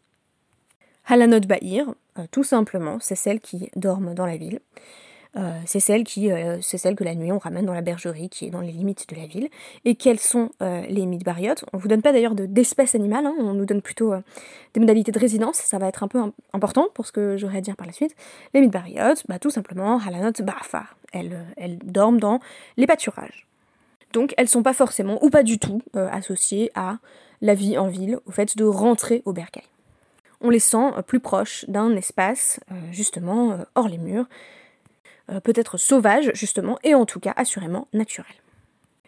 Halanot 1.06 1.40
Bahir, 1.40 1.94
tout 2.30 2.44
simplement, 2.44 2.98
c'est 3.00 3.14
celles 3.14 3.40
qui 3.40 3.70
dorment 3.76 4.14
dans 4.14 4.26
la 4.26 4.36
ville. 4.36 4.60
Euh, 5.36 5.52
c'est 5.64 5.78
celle 5.78 6.02
euh, 6.18 6.58
celle 6.60 6.96
que 6.96 7.04
la 7.04 7.14
nuit 7.14 7.30
on 7.30 7.38
ramène 7.38 7.64
dans 7.64 7.72
la 7.72 7.82
bergerie 7.82 8.28
qui 8.28 8.46
est 8.46 8.50
dans 8.50 8.60
les 8.60 8.72
limites 8.72 9.08
de 9.08 9.16
la 9.16 9.26
ville. 9.26 9.48
Et 9.84 9.94
quelles 9.94 10.18
sont 10.18 10.50
euh, 10.60 10.82
les 10.88 11.06
midbariotes 11.06 11.64
On 11.72 11.78
vous 11.78 11.86
donne 11.86 12.02
pas 12.02 12.12
d'ailleurs 12.12 12.34
d'espèces 12.34 12.94
animales, 12.94 13.26
hein, 13.26 13.34
on 13.38 13.54
nous 13.54 13.64
donne 13.64 13.82
plutôt 13.82 14.12
des 14.74 14.80
modalités 14.80 15.12
de 15.12 15.18
résidence. 15.18 15.56
Ça 15.56 15.78
va 15.78 15.86
être 15.86 16.02
un 16.02 16.08
peu 16.08 16.20
important 16.52 16.88
pour 16.94 17.06
ce 17.06 17.12
que 17.12 17.36
j'aurai 17.36 17.58
à 17.58 17.60
dire 17.60 17.76
par 17.76 17.86
la 17.86 17.92
suite. 17.92 18.16
Les 18.54 18.60
midbariotes, 18.60 19.24
bah 19.28 19.38
tout 19.38 19.50
simplement, 19.50 20.00
halanot 20.00 20.32
bafar. 20.42 20.96
Elles, 21.12 21.46
elles 21.56 21.78
dorment 21.78 22.20
dans 22.20 22.40
les 22.76 22.86
pâturages. 22.86 23.46
Donc 24.12 24.34
elles 24.36 24.48
sont 24.48 24.64
pas 24.64 24.72
forcément 24.72 25.22
ou 25.24 25.30
pas 25.30 25.44
du 25.44 25.58
tout 25.58 25.82
associées 25.94 26.72
à 26.74 26.98
la 27.40 27.54
vie 27.54 27.78
en 27.78 27.86
ville, 27.86 28.18
au 28.26 28.32
fait 28.32 28.56
de 28.56 28.64
rentrer 28.64 29.22
au 29.24 29.32
bercail. 29.32 29.64
On 30.40 30.50
les 30.50 30.58
sent 30.58 30.90
plus 31.06 31.20
proches 31.20 31.64
d'un 31.68 31.94
espace 31.94 32.60
justement 32.90 33.58
hors 33.74 33.88
les 33.88 33.98
murs, 33.98 34.26
peut-être 35.44 35.76
sauvage 35.76 36.32
justement, 36.34 36.78
et 36.82 36.94
en 36.94 37.06
tout 37.06 37.20
cas 37.20 37.32
assurément 37.36 37.86
naturel. 37.92 38.34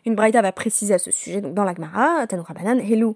Une 0.04 0.14
braïta 0.14 0.42
va 0.42 0.52
préciser 0.52 0.94
à 0.94 0.98
ce 0.98 1.10
sujet 1.10 1.40
donc 1.40 1.54
dans 1.54 1.64
l'Agmara, 1.64 2.26
Tanura 2.26 2.54
Banan, 2.54 2.78
Helu, 2.78 3.14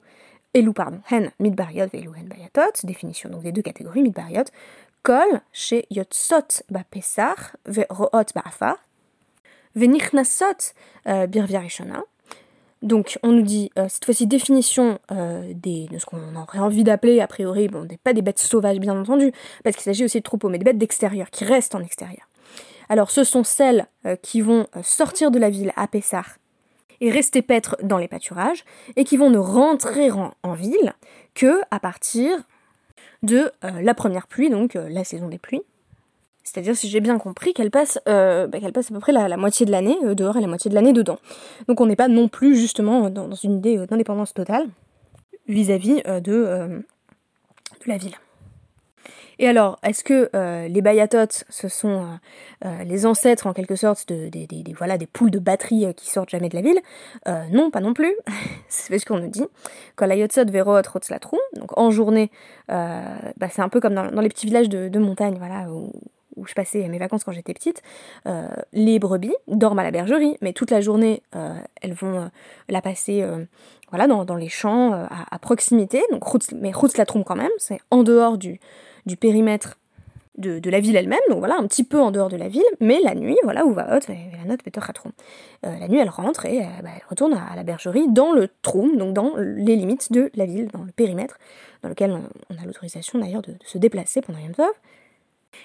Elu, 0.55 0.73
pardon, 0.73 1.01
Hen 1.11 1.31
Midbariot, 1.41 1.89
Hen 1.93 2.29
Bayatot, 2.29 2.85
définition 2.85 3.29
donc 3.29 3.43
des 3.43 3.53
deux 3.53 3.63
catégories, 3.63 4.03
Midbariot, 4.03 4.45
Kol, 5.03 5.41
chez 5.53 5.87
Yotsot 5.91 6.63
Ba 6.71 6.83
Pesach, 6.91 7.55
Ve 7.67 7.85
Root 7.91 8.33
Ba 8.35 8.43
Afar, 8.45 8.77
Ve 9.75 9.85
Nichnasot 9.85 10.73
euh, 11.07 11.27
Birviarishona. 11.27 12.03
Donc 12.83 13.19
on 13.23 13.33
nous 13.33 13.43
dit 13.43 13.71
euh, 13.79 13.89
cette 13.89 14.05
fois-ci 14.05 14.27
définition 14.27 14.99
des, 15.11 15.89
de 15.89 15.99
ce 15.99 16.07
qu'on 16.07 16.37
aurait 16.37 16.59
envie 16.59 16.85
d'appeler 16.85 17.21
a 17.21 17.27
priori, 17.27 17.69
bon, 17.69 17.89
pas 18.05 18.13
des 18.13 18.23
bêtes 18.23 18.39
sauvages 18.39 18.79
bien 18.79 18.97
entendu, 18.99 19.33
parce 19.65 19.77
qu'il 19.77 19.85
s'agit 19.85 20.05
aussi 20.05 20.19
de 20.19 20.23
troupeaux, 20.23 20.49
mais 20.49 20.59
des 20.59 20.65
bêtes 20.65 20.79
d'extérieur, 20.79 21.31
qui 21.31 21.45
restent 21.45 21.75
en 21.75 21.81
extérieur. 21.81 22.29
Alors 22.89 23.11
ce 23.11 23.25
sont 23.25 23.45
celles 23.45 23.87
euh, 24.05 24.17
qui 24.17 24.41
vont 24.41 24.67
euh, 24.77 24.81
sortir 24.83 25.31
de 25.31 25.39
la 25.39 25.51
ville 25.51 25.73
à 25.77 25.87
Pessar 25.87 26.37
et 27.01 27.11
rester 27.11 27.43
paître 27.43 27.77
dans 27.83 27.99
les 27.99 28.09
pâturages 28.09 28.65
et 28.97 29.05
qui 29.05 29.17
vont 29.17 29.31
ne 29.31 29.39
rentrer 29.39 30.11
en, 30.11 30.53
ville 30.55 30.95
que 31.35 31.61
à 31.71 31.79
partir 31.79 32.39
de 33.23 33.51
euh, 33.65 33.83
la 33.83 33.95
première 33.95 34.27
pluie, 34.27 34.49
donc 34.49 34.75
la 34.75 35.05
saison 35.05 35.29
des 35.29 35.39
pluies. 35.39 35.63
C'est-à-dire, 36.43 36.77
si 36.77 36.89
j'ai 36.89 37.01
bien 37.01 37.19
compris, 37.19 37.53
qu'elle 37.53 37.73
passe, 37.73 37.99
bah, 38.07 38.49
qu'elle 38.49 38.73
passe 38.73 38.91
à 38.91 38.95
peu 38.95 39.01
près 39.01 39.11
la, 39.11 39.37
moitié 39.37 39.67
de 39.67 39.73
l'année 39.73 39.97
dehors 40.15 40.37
et 40.37 40.41
la 40.41 40.47
moitié 40.47 40.71
de 40.71 40.77
l'année 40.77 40.93
dedans. 40.93 41.19
Donc 41.67 41.81
on 41.81 41.87
n'est 41.87 41.97
pas 41.97 42.07
non 42.07 42.29
plus 42.29 42.57
justement 42.57 43.11
dans, 43.11 43.35
une 43.35 43.59
idée 43.59 43.85
d'indépendance 43.87 44.33
totale 44.33 44.69
vis-à-vis 45.49 46.03
de 46.05 46.85
la 47.85 47.99
ville. 47.99 48.17
Et 49.39 49.49
alors, 49.49 49.79
est-ce 49.83 50.03
que 50.03 50.31
euh, 50.35 50.67
les 50.69 50.81
bayatotes, 50.81 51.45
ce 51.51 51.69
sont 51.69 52.03
euh, 52.03 52.67
euh, 52.67 52.85
les 52.85 53.05
ancêtres 53.05 53.47
en 53.47 53.53
quelque 53.53 53.77
sorte 53.77 54.09
de, 54.09 54.29
des, 54.29 54.47
voilà, 54.77 54.97
des 54.97 55.07
poules 55.07 55.31
de 55.31 55.39
batterie 55.39 55.87
qui 55.95 56.09
sortent 56.11 56.31
jamais 56.31 56.49
de 56.49 56.55
la 56.55 56.63
ville? 56.63 56.81
Non, 57.53 57.71
pas 57.71 57.81
non 57.81 57.95
plus. 57.95 58.15
c'est 58.69 58.99
ce 58.99 59.05
qu'on 59.05 59.19
nous 59.19 59.29
dit. 59.29 59.45
Quand 59.97 60.07
la 60.07 60.17
yotsot 60.17 60.45
donc 60.45 61.79
en 61.79 61.91
journée, 61.91 62.31
bah, 62.69 63.49
c'est 63.51 63.63
un 63.63 63.69
peu 63.69 63.81
comme 63.81 63.95
dans, 63.95 64.21
les 64.21 64.29
petits 64.29 64.47
villages 64.47 64.69
de, 64.69 64.99
montagne, 64.99 65.37
voilà, 65.39 65.71
où, 65.71 65.93
je 66.47 66.55
passais 66.55 66.87
mes 66.89 66.99
vacances 66.99 67.25
quand 67.25 67.33
j'étais 67.33 67.55
petite. 67.55 67.83
les 68.73 68.99
brebis 68.99 69.35
dorment 69.49 69.81
à 69.81 69.83
la 69.83 69.91
bergerie, 69.91 70.37
mais 70.41 70.53
toute 70.53 70.71
la 70.71 70.81
journée, 70.81 71.23
elles 71.83 71.95
vont 71.95 72.31
la 72.69 72.81
passer 72.81 73.27
voilà, 73.91 74.07
dans, 74.07 74.25
dans 74.25 74.37
les 74.37 74.49
champs 74.49 74.93
à, 74.93 75.39
proximité. 75.39 76.03
Mais 76.55 76.73
rotzlatrou 76.73 77.25
quand 77.25 77.37
même, 77.37 77.53
c'est 77.59 77.79
en 77.91 78.03
dehors 78.03 78.39
du 78.39 78.61
du 79.07 79.17
périmètre 79.17 79.79
de, 80.39 80.71
la 80.71 80.81
ville 80.81 80.97
elle-même, 80.97 81.19
donc 81.31 81.39
voilà, 81.39 81.57
un 81.57 81.67
petit 81.67 81.85
peu 81.85 82.01
en 82.01 82.11
dehors 82.11 82.29
de 82.29 82.37
la 82.37 82.49
ville, 82.49 82.63
mais 82.81 83.01
la 83.03 83.15
nuit, 83.15 83.39
voilà, 83.43 83.65
où 83.65 83.73
va 83.73 83.87
la 83.87 84.45
note 84.45 84.61
euh, 84.67 85.79
La 85.79 85.89
nuit, 85.89 85.99
elle 85.99 86.11
rentre 86.11 86.45
et 86.47 86.61
euh, 86.61 86.69
bah, 86.83 86.91
elle 86.95 87.07
retourne 87.09 87.33
à, 87.33 87.57
la 87.57 87.63
bergerie 87.63 88.07
dans 88.09 88.33
le 88.33 88.49
Troum, 88.63 88.97
donc 88.97 89.15
dans 89.15 89.35
les 89.37 89.77
limites 89.77 90.13
de 90.13 90.31
la 90.35 90.45
ville, 90.45 90.69
dans 90.69 90.83
le 90.83 90.93
périmètre, 90.93 91.39
dans 91.83 91.89
lequel 91.89 92.11
on 92.51 92.63
a 92.63 92.67
l'autorisation 92.67 93.19
d'ailleurs 93.19 93.43
de, 93.43 93.55
se 93.65 93.79
déplacer 93.79 94.21
pendant 94.21 94.39
Yom 94.39 94.55
Tov. 94.55 94.73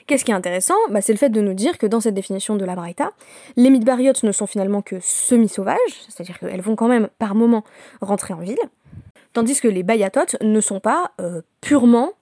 Qu'est-ce 0.08 0.24
qui 0.24 0.32
est 0.32 0.36
intéressant? 0.36 0.76
Bah, 0.90 1.02
C'est 1.02 1.12
le 1.12 1.18
fait 1.18 1.30
de 1.30 1.42
nous 1.42 1.54
dire 1.54 1.78
que 1.78 1.86
dans 1.86 2.00
cette 2.00 2.14
définition 2.14 2.56
de 2.56 2.64
la 2.64 2.76
Braïta, 2.76 3.12
les 3.58 3.70
midbariotes 3.70 4.24
ne 4.24 4.32
sont 4.32 4.48
finalement 4.48 4.82
que 4.82 4.96
semi-sauvages, 5.02 5.78
c'est-à-dire 6.08 6.40
qu'elles 6.40 6.62
vont 6.62 6.78
quand 6.78 6.88
même 6.88 7.10
par 7.20 7.36
moment 7.36 7.66
rentrer 8.00 8.34
en 8.34 8.40
ville, 8.40 8.60
tandis 9.34 9.60
que 9.60 9.68
les 9.68 9.84
bayatot 9.84 10.38
ne 10.42 10.62
sont 10.62 10.80
pas 10.80 11.12
euh, 11.20 11.42
purement 11.60 12.14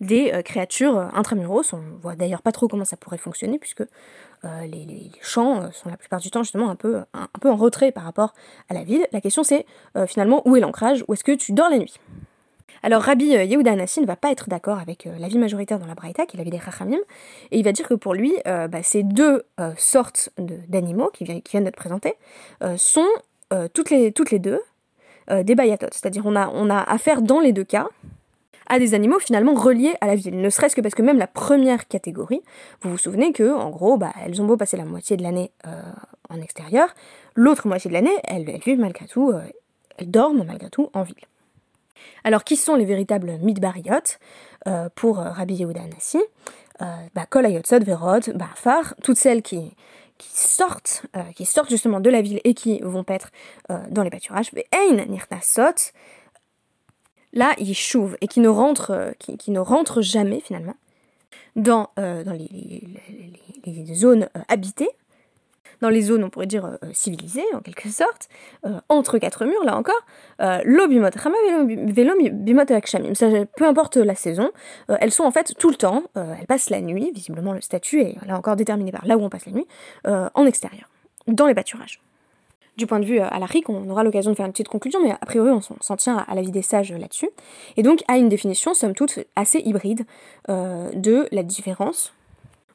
des 0.00 0.32
euh, 0.32 0.42
créatures 0.42 0.98
euh, 0.98 1.06
intramuros. 1.14 1.72
On 1.72 1.80
voit 2.00 2.16
d'ailleurs 2.16 2.42
pas 2.42 2.52
trop 2.52 2.68
comment 2.68 2.84
ça 2.84 2.96
pourrait 2.96 3.18
fonctionner, 3.18 3.58
puisque 3.58 3.84
les, 4.70 5.10
champs 5.22 5.72
sont 5.72 5.88
la 5.88 5.96
plupart 5.96 6.20
du 6.20 6.30
temps 6.30 6.44
justement 6.44 6.70
un 6.70 6.76
peu, 6.76 6.98
un, 7.14 7.26
peu 7.40 7.50
en 7.50 7.56
retrait 7.56 7.90
par 7.90 8.04
rapport 8.04 8.32
à 8.68 8.74
la 8.74 8.84
ville. 8.84 9.04
La 9.10 9.20
question 9.20 9.42
c'est 9.42 9.66
finalement 10.06 10.46
où 10.46 10.54
est 10.54 10.60
l'ancrage, 10.60 11.04
où 11.08 11.14
est-ce 11.14 11.24
que 11.24 11.32
tu 11.32 11.50
dors 11.50 11.68
la 11.68 11.78
nuit? 11.78 11.98
Alors 12.84 13.02
Rabbi 13.02 13.24
Yehuda 13.24 13.72
Anassi 13.72 14.00
ne 14.00 14.06
va 14.06 14.14
pas 14.14 14.30
être 14.30 14.48
d'accord 14.48 14.78
avec 14.78 15.08
l'avis 15.18 15.38
majoritaire 15.38 15.80
dans 15.80 15.86
la 15.86 15.96
Braïta, 15.96 16.26
qui 16.26 16.36
est 16.36 16.38
l'avis 16.38 16.50
des 16.50 16.60
Chachamim, 16.60 16.98
et 17.50 17.58
il 17.58 17.64
va 17.64 17.72
dire 17.72 17.88
que 17.88 17.94
pour 17.94 18.14
lui, 18.14 18.36
bah, 18.44 18.84
ces 18.84 19.02
deux 19.02 19.42
sortes 19.76 20.28
d'animaux 20.38 21.10
qui, 21.12 21.24
viennent 21.24 21.64
d'être 21.64 21.74
présentés 21.74 22.14
sont 22.76 23.08
toutes, 23.72 23.90
les, 23.90 24.12
toutes 24.12 24.30
les 24.30 24.38
deux 24.38 24.60
des 25.28 25.56
bayatot. 25.56 25.88
C'est-à-dire 25.90 26.22
on 26.24 26.36
a, 26.36 26.48
on 26.50 26.70
a 26.70 26.78
affaire 26.78 27.20
dans 27.20 27.40
les 27.40 27.52
deux 27.52 27.64
cas 27.64 27.88
à 28.66 28.78
des 28.78 28.94
animaux 28.94 29.18
finalement 29.18 29.54
reliés 29.54 29.94
à 30.00 30.06
la 30.06 30.14
ville. 30.14 30.40
Ne 30.40 30.50
serait-ce 30.50 30.76
que 30.76 30.80
parce 30.80 30.94
que 30.94 31.02
même 31.02 31.18
la 31.18 31.26
première 31.26 31.88
catégorie, 31.88 32.42
vous 32.82 32.90
vous 32.90 32.98
souvenez 32.98 33.32
que, 33.32 33.54
en 33.54 33.70
gros, 33.70 33.96
bah, 33.96 34.12
elles 34.24 34.40
ont 34.42 34.46
beau 34.46 34.56
passer 34.56 34.76
la 34.76 34.84
moitié 34.84 35.16
de 35.16 35.22
l'année 35.22 35.50
euh, 35.66 35.82
en 36.28 36.40
extérieur, 36.40 36.88
l'autre 37.34 37.66
moitié 37.68 37.88
de 37.88 37.94
l'année, 37.94 38.16
elles, 38.24 38.44
vivent 38.64 38.80
malgré 38.80 39.06
tout, 39.06 39.30
euh, 39.30 39.40
elles 39.98 40.10
dorment 40.10 40.44
malgré 40.44 40.70
tout 40.70 40.90
en 40.94 41.02
ville. 41.02 41.16
Alors, 42.24 42.44
qui 42.44 42.56
sont 42.56 42.74
les 42.74 42.84
véritables 42.84 43.38
midbariotes 43.40 44.18
euh, 44.66 44.88
pour 44.94 45.16
Rabbi 45.16 45.54
Yehuda 45.54 45.82
Anassi? 45.82 46.22
Bah, 47.14 47.24
Kol 47.30 47.46
Verot, 47.46 48.20
Far, 48.54 48.94
toutes 49.02 49.16
celles 49.16 49.40
qui, 49.40 49.74
qui 50.18 50.28
sortent, 50.30 51.06
qui 51.34 51.46
sortent 51.46 51.70
justement 51.70 52.00
de 52.00 52.10
la 52.10 52.20
ville 52.20 52.38
et 52.44 52.52
qui 52.52 52.80
vont 52.82 53.02
paître 53.02 53.30
dans 53.88 54.02
les 54.02 54.10
pâturages. 54.10 54.50
Ein 54.72 55.06
Nirtasot, 55.06 55.92
là, 57.32 57.54
il 57.58 57.74
chouve 57.74 58.16
et 58.20 58.28
qui 58.28 58.40
ne 58.40 58.48
rentre, 58.48 58.90
euh, 58.90 59.12
qui, 59.18 59.50
ne 59.50 59.60
rentre 59.60 60.02
jamais 60.02 60.40
finalement 60.40 60.74
dans, 61.54 61.90
euh, 61.98 62.24
dans 62.24 62.32
les, 62.32 62.82
zones 63.94 64.28
euh, 64.36 64.40
habitées, 64.48 64.90
dans 65.82 65.90
les 65.90 66.00
zones, 66.00 66.24
on 66.24 66.30
pourrait 66.30 66.46
dire, 66.46 66.78
civilisées, 66.94 67.44
en 67.52 67.60
quelque 67.60 67.90
sorte, 67.90 68.30
entre 68.88 69.18
quatre 69.18 69.44
murs, 69.44 69.62
là 69.62 69.76
encore, 69.76 70.06
l'obimot 70.64 71.10
peu 73.58 73.66
importe 73.66 73.96
la 73.98 74.14
saison, 74.14 74.52
elles 74.88 75.12
sont 75.12 75.24
en 75.24 75.30
fait 75.30 75.52
tout 75.58 75.68
le 75.68 75.76
temps, 75.76 76.04
elles 76.14 76.46
passent 76.46 76.70
la 76.70 76.80
nuit, 76.80 77.12
visiblement 77.14 77.52
le 77.52 77.60
statut 77.60 78.00
est 78.00 78.16
là 78.26 78.38
encore 78.38 78.56
déterminé 78.56 78.90
par 78.90 79.04
là 79.04 79.18
où 79.18 79.22
on 79.22 79.28
passe 79.28 79.44
la 79.44 79.52
nuit, 79.52 79.66
en 80.06 80.46
extérieur, 80.46 80.88
dans 81.26 81.46
les 81.46 81.54
pâturages 81.54 82.00
du 82.76 82.86
point 82.86 83.00
de 83.00 83.04
vue 83.04 83.20
euh, 83.20 83.26
à 83.28 83.40
on 83.68 83.88
aura 83.88 84.04
l'occasion 84.04 84.30
de 84.30 84.36
faire 84.36 84.46
une 84.46 84.52
petite 84.52 84.68
conclusion, 84.68 85.00
mais 85.02 85.12
a 85.12 85.26
priori 85.26 85.50
on 85.50 85.60
s'en 85.60 85.96
tient 85.96 86.18
à 86.28 86.34
l'avis 86.34 86.50
des 86.50 86.62
sages 86.62 86.92
là-dessus, 86.92 87.28
et 87.76 87.82
donc 87.82 88.02
à 88.08 88.18
une 88.18 88.28
définition, 88.28 88.74
somme 88.74 88.94
toute, 88.94 89.18
assez 89.34 89.60
hybride 89.60 90.04
euh, 90.48 90.90
de 90.92 91.26
la 91.32 91.42
différence 91.42 92.12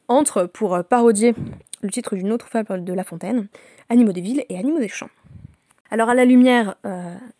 entre, 0.07 0.45
pour 0.45 0.75
euh, 0.75 0.83
parodier 0.83 1.35
le 1.81 1.89
titre 1.89 2.15
d'une 2.15 2.31
autre 2.31 2.47
fable 2.47 2.83
de 2.83 2.93
La 2.93 3.03
Fontaine, 3.03 3.47
Animaux 3.89 4.11
des 4.11 4.21
villes 4.21 4.45
et 4.49 4.57
Animaux 4.57 4.79
des 4.79 4.87
champs. 4.87 5.09
Alors 5.89 6.07
à 6.07 6.13
la 6.13 6.23
lumière 6.23 6.75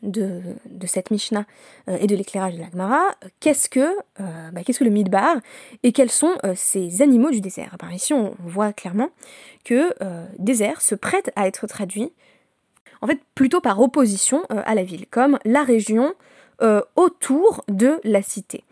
de, 0.04 0.42
cette 0.86 1.10
Mishnah 1.10 1.46
et 1.88 2.06
de 2.06 2.18
l'éclairage 2.18 2.56
de 2.56 2.60
l'Agmara, 2.60 3.00
qu'est-ce 3.40 3.70
que, 3.70 3.96
bah, 4.20 4.62
qu'est-ce 4.66 4.80
que 4.80 4.84
le 4.84 4.90
Midbar 4.90 5.38
et 5.84 5.94
quels 5.94 6.12
sont 6.12 6.34
ces 6.56 7.02
animaux 7.02 7.32
du 7.32 7.40
désert? 7.40 7.78
Ici 7.94 8.14
on 8.14 8.36
voit 8.40 8.74
clairement 8.74 9.08
que 9.64 9.94
désert 10.38 10.82
se 10.82 10.96
prête 10.96 11.32
à 11.38 11.48
être 11.48 11.66
traduit 11.66 12.12
en 13.02 13.08
fait 13.08 13.20
plutôt 13.36 13.62
par 13.62 13.80
opposition 13.80 14.44
euh, 14.52 14.62
à 14.66 14.76
la 14.76 14.84
ville, 14.84 15.06
comme 15.08 15.40
la 15.46 15.64
région 15.64 16.14
euh, 16.62 16.82
autour 16.96 17.64
de 17.68 18.00
la 18.04 18.22
cité. 18.22 18.64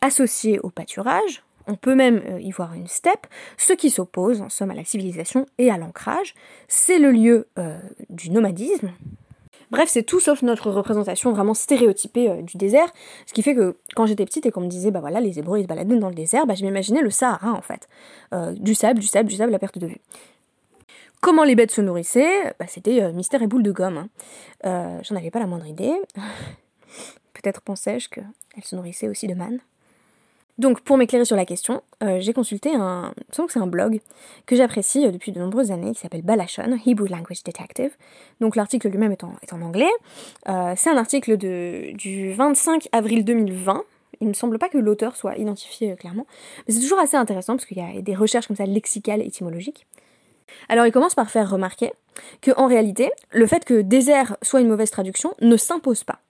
Associée 0.00 0.58
au 0.60 0.70
pâturage, 0.70 1.44
on 1.66 1.76
peut 1.76 1.94
même 1.94 2.22
euh, 2.28 2.40
y 2.40 2.50
voir 2.50 2.74
une 2.74 2.86
steppe, 2.86 3.26
ce 3.56 3.72
qui 3.72 3.90
s'oppose 3.90 4.42
en 4.42 4.48
somme 4.48 4.70
à 4.70 4.74
la 4.74 4.84
civilisation 4.84 5.46
et 5.58 5.70
à 5.70 5.76
l'ancrage, 5.76 6.34
c'est 6.68 6.98
le 6.98 7.10
lieu 7.10 7.48
du 8.10 8.30
nomadisme. 8.30 8.90
Bref, 9.70 9.88
c'est 9.88 10.02
tout 10.02 10.20
sauf 10.20 10.42
notre 10.42 10.70
représentation 10.70 11.32
vraiment 11.32 11.54
stéréotypée 11.54 12.42
du 12.42 12.58
désert, 12.58 12.92
ce 13.26 13.32
qui 13.32 13.42
fait 13.42 13.54
que 13.54 13.76
quand 13.96 14.06
j'étais 14.06 14.24
petite 14.24 14.46
et 14.46 14.52
qu'on 14.52 14.60
me 14.60 14.68
disait 14.68 14.90
bah 14.90 15.00
voilà 15.00 15.20
les 15.20 15.38
Hébreux 15.38 15.58
ils 15.58 15.62
se 15.62 15.66
baladaient 15.66 15.96
dans 15.96 16.10
le 16.10 16.14
désert, 16.14 16.46
bah 16.46 16.54
je 16.54 16.62
m'imaginais 16.62 17.00
le 17.00 17.10
Sahara 17.10 17.52
en 17.52 17.62
fait, 17.62 17.88
du 18.60 18.74
sable, 18.74 19.00
du 19.00 19.06
sable, 19.06 19.28
du 19.28 19.36
sable, 19.36 19.50
la 19.50 19.58
perte 19.58 19.78
de 19.78 19.86
vue. 19.86 20.00
Comment 21.24 21.44
les 21.44 21.54
bêtes 21.54 21.70
se 21.70 21.80
nourrissaient 21.80 22.54
bah, 22.58 22.66
C'était 22.68 23.02
euh, 23.02 23.10
mystère 23.10 23.40
et 23.40 23.46
boule 23.46 23.62
de 23.62 23.72
gomme. 23.72 23.96
Hein. 23.96 24.08
Euh, 24.66 24.98
j'en 25.04 25.16
avais 25.16 25.30
pas 25.30 25.38
la 25.38 25.46
moindre 25.46 25.66
idée. 25.66 25.94
Peut-être 27.32 27.62
pensais-je 27.62 28.10
qu'elles 28.10 28.62
se 28.62 28.76
nourrissaient 28.76 29.08
aussi 29.08 29.26
de 29.26 29.32
manne. 29.32 29.60
Donc, 30.58 30.82
pour 30.82 30.98
m'éclairer 30.98 31.24
sur 31.24 31.34
la 31.34 31.46
question, 31.46 31.82
euh, 32.02 32.18
j'ai 32.20 32.34
consulté 32.34 32.74
un, 32.74 33.14
que 33.34 33.64
blog 33.64 34.00
que 34.44 34.54
j'apprécie 34.54 35.10
depuis 35.10 35.32
de 35.32 35.40
nombreuses 35.40 35.72
années 35.72 35.94
qui 35.94 36.00
s'appelle 36.02 36.20
Balashon, 36.20 36.78
Hebrew 36.84 37.06
Language 37.06 37.42
Detective. 37.42 37.96
Donc, 38.42 38.54
l'article 38.54 38.90
lui-même 38.90 39.12
est 39.12 39.24
en, 39.24 39.62
anglais. 39.62 39.90
c'est 40.76 40.90
un 40.90 40.98
article 40.98 41.38
du 41.38 42.34
25 42.34 42.88
avril 42.92 43.24
2020. 43.24 43.82
Il 44.20 44.24
ne 44.24 44.28
me 44.28 44.34
semble 44.34 44.58
pas 44.58 44.68
que 44.68 44.76
l'auteur 44.76 45.16
soit 45.16 45.38
identifié 45.38 45.96
clairement, 45.96 46.26
mais 46.68 46.74
c'est 46.74 46.80
toujours 46.80 47.00
assez 47.00 47.16
intéressant 47.16 47.54
parce 47.54 47.64
qu'il 47.64 47.78
y 47.78 47.80
a 47.80 48.00
des 48.02 48.14
recherches 48.14 48.46
comme 48.46 48.56
ça 48.56 48.66
lexicales 48.66 49.22
étymologiques. 49.22 49.86
Alors 50.68 50.86
il 50.86 50.92
commence 50.92 51.14
par 51.14 51.30
faire 51.30 51.50
remarquer 51.50 51.92
que 52.40 52.50
en 52.56 52.66
réalité, 52.66 53.10
le 53.32 53.46
fait 53.46 53.64
que 53.64 53.80
désert 53.80 54.36
soit 54.42 54.60
une 54.60 54.68
mauvaise 54.68 54.90
traduction 54.90 55.34
ne 55.40 55.56
s'impose 55.56 56.04
pas. 56.04 56.20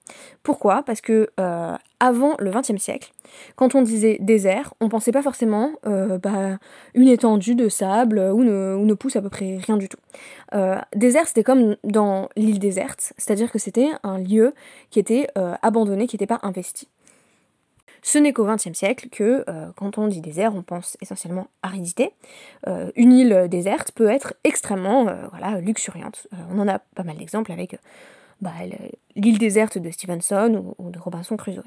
Pourquoi? 0.43 0.83
Parce 0.83 1.01
que 1.01 1.29
euh, 1.39 1.75
avant 1.99 2.35
le 2.39 2.51
XXe 2.51 2.81
siècle, 2.81 3.11
quand 3.55 3.75
on 3.75 3.81
disait 3.81 4.17
désert, 4.19 4.73
on 4.79 4.89
pensait 4.89 5.11
pas 5.11 5.23
forcément 5.23 5.71
euh, 5.87 6.17
bah, 6.19 6.57
une 6.93 7.07
étendue 7.07 7.55
de 7.55 7.69
sable 7.69 8.19
où 8.19 8.43
ne, 8.43 8.75
où 8.75 8.85
ne, 8.85 8.93
pousse 8.93 9.15
à 9.15 9.21
peu 9.21 9.29
près 9.29 9.57
rien 9.57 9.77
du 9.77 9.89
tout. 9.89 9.97
Euh, 10.53 10.77
désert, 10.95 11.27
c'était 11.27 11.43
comme 11.43 11.75
dans 11.83 12.29
l'île 12.35 12.59
déserte, 12.59 13.13
c'est-à-dire 13.17 13.51
que 13.51 13.59
c'était 13.59 13.89
un 14.03 14.19
lieu 14.19 14.53
qui 14.91 14.99
était 14.99 15.27
abandonné, 15.61 16.07
qui 16.07 16.15
n'était 16.15 16.27
pas 16.27 16.39
investi. 16.43 16.87
Ce 18.05 18.19
n'est 18.19 18.33
qu'au 18.33 18.45
XXe 18.45 18.73
siècle 18.73 19.07
que, 19.11 19.43
euh, 19.49 19.65
quand 19.75 19.97
on 19.97 20.07
dit 20.07 20.21
désert, 20.21 20.53
on 20.53 20.61
pense 20.61 20.95
essentiellement 21.01 21.47
aridité. 21.63 22.11
Euh, 22.67 22.91
une 22.95 23.11
île 23.11 23.47
déserte 23.49 23.91
peut 23.93 24.09
être 24.09 24.35
extrêmement 24.43 25.07
euh, 25.07 25.59
luxuriante. 25.59 26.27
on 26.51 26.59
en 26.59 26.67
a 26.67 26.77
pas 26.77 27.01
mal 27.01 27.17
d'exemples 27.17 27.51
avec 27.51 27.79
bah, 28.41 28.51
l'île 29.15 29.39
déserte 29.39 29.79
de 29.79 29.89
Stevenson 29.89 30.75
ou, 30.77 30.91
de 30.91 30.99
Robinson 30.99 31.35
Crusoe. 31.35 31.63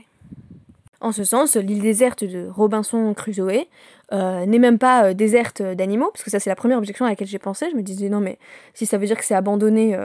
En 1.00 1.10
ce 1.10 1.24
sens, 1.24 1.56
l'île 1.56 1.82
déserte 1.82 2.22
de 2.22 2.46
Robinson 2.48 3.12
Crusoe 3.14 3.66
n'est 4.12 4.58
même 4.60 4.78
pas 4.78 5.14
déserte 5.14 5.60
d'animaux, 5.60 6.10
parce 6.12 6.22
que 6.22 6.30
ça 6.30 6.38
c'est 6.38 6.50
la 6.50 6.56
première 6.56 6.78
objection 6.78 7.04
à 7.04 7.08
laquelle 7.08 7.26
j'ai 7.26 7.40
pensé. 7.40 7.66
Je 7.68 7.76
me 7.76 7.82
disais 7.82 8.08
non 8.08 8.20
mais 8.20 8.38
si 8.74 8.86
ça 8.86 8.96
veut 8.96 9.06
dire 9.06 9.16
que 9.16 9.24
c'est 9.24 9.34
abandonné, 9.34 9.98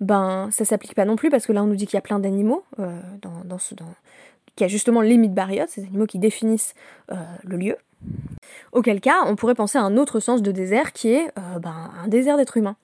ben 0.00 0.50
ça 0.50 0.66
s'applique 0.66 0.94
pas 0.94 1.06
non 1.06 1.16
plus, 1.16 1.30
parce 1.30 1.46
que 1.46 1.52
là 1.52 1.62
on 1.62 1.66
nous 1.66 1.76
dit 1.76 1.86
qu'il 1.86 1.96
y 1.96 1.98
a 1.98 2.02
plein 2.02 2.18
d'animaux 2.18 2.64
dans, 2.78 3.44
dans, 3.44 3.58
ce, 3.58 3.74
dans, 3.74 3.94
qui 4.60 4.64
a 4.64 4.68
justement 4.68 5.00
les 5.00 5.16
bariotes, 5.16 5.70
ces 5.70 5.84
animaux 5.84 6.04
qui 6.04 6.18
définissent 6.18 6.74
euh, 7.10 7.16
le 7.44 7.56
lieu. 7.56 7.76
Auquel 8.72 9.00
cas, 9.00 9.22
on 9.24 9.34
pourrait 9.34 9.54
penser 9.54 9.78
à 9.78 9.80
un 9.80 9.96
autre 9.96 10.20
sens 10.20 10.42
de 10.42 10.52
désert 10.52 10.92
qui 10.92 11.08
est 11.08 11.28
euh, 11.38 11.58
ben, 11.58 11.90
un 12.04 12.08
désert 12.08 12.36
d'êtres 12.36 12.58
humains. 12.58 12.76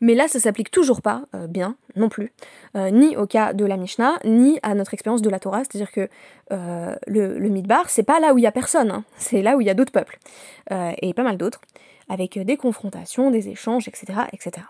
Mais 0.00 0.14
là, 0.14 0.28
ça 0.28 0.38
s'applique 0.38 0.70
toujours 0.70 1.02
pas 1.02 1.24
euh, 1.34 1.48
bien, 1.48 1.74
non 1.96 2.08
plus, 2.08 2.32
ni 2.76 3.16
au 3.16 3.26
cas 3.26 3.52
de 3.54 3.64
la 3.64 3.76
Mishnah, 3.76 4.20
ni 4.24 4.60
à 4.62 4.76
notre 4.76 4.94
expérience 4.94 5.20
de 5.20 5.30
la 5.30 5.40
Torah, 5.40 5.64
c'est-à-dire 5.64 5.90
que 5.90 6.08
le, 6.50 7.38
le 7.38 7.48
Midbar, 7.48 7.90
c'est 7.90 8.04
pas 8.04 8.20
là 8.20 8.32
où 8.32 8.38
il 8.38 8.42
y 8.42 8.46
a 8.46 8.52
personne, 8.52 8.92
hein. 8.92 9.04
c'est 9.16 9.42
là 9.42 9.56
où 9.56 9.60
il 9.60 9.66
y 9.66 9.70
a 9.70 9.74
d'autres 9.74 9.92
peuples, 9.92 10.18
et 10.70 11.12
pas 11.14 11.22
mal 11.24 11.38
d'autres, 11.38 11.60
avec 12.08 12.38
des 12.38 12.56
confrontations, 12.56 13.32
des 13.32 13.48
échanges, 13.48 13.88
etc. 13.88 14.20
etc. 14.32 14.66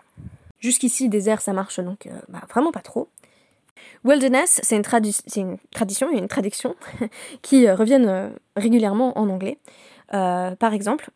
Jusqu'ici, 0.59 1.09
désert, 1.09 1.41
ça 1.41 1.53
marche 1.53 1.79
donc 1.79 2.07
bah, 2.29 2.41
vraiment 2.49 2.71
pas 2.71 2.81
trop. 2.81 3.09
Wilderness, 4.05 4.59
c'est 4.63 4.75
une, 4.75 4.83
tradition 5.71 6.11
et 6.11 6.17
une 6.17 6.27
traduction 6.27 6.75
qui 7.41 7.67
euh, 7.67 7.75
reviennent 7.75 8.07
euh, 8.07 8.29
régulièrement 8.55 9.17
en 9.17 9.29
anglais. 9.29 9.57
Euh, 10.13 10.55
par 10.55 10.73
exemple, 10.73 11.09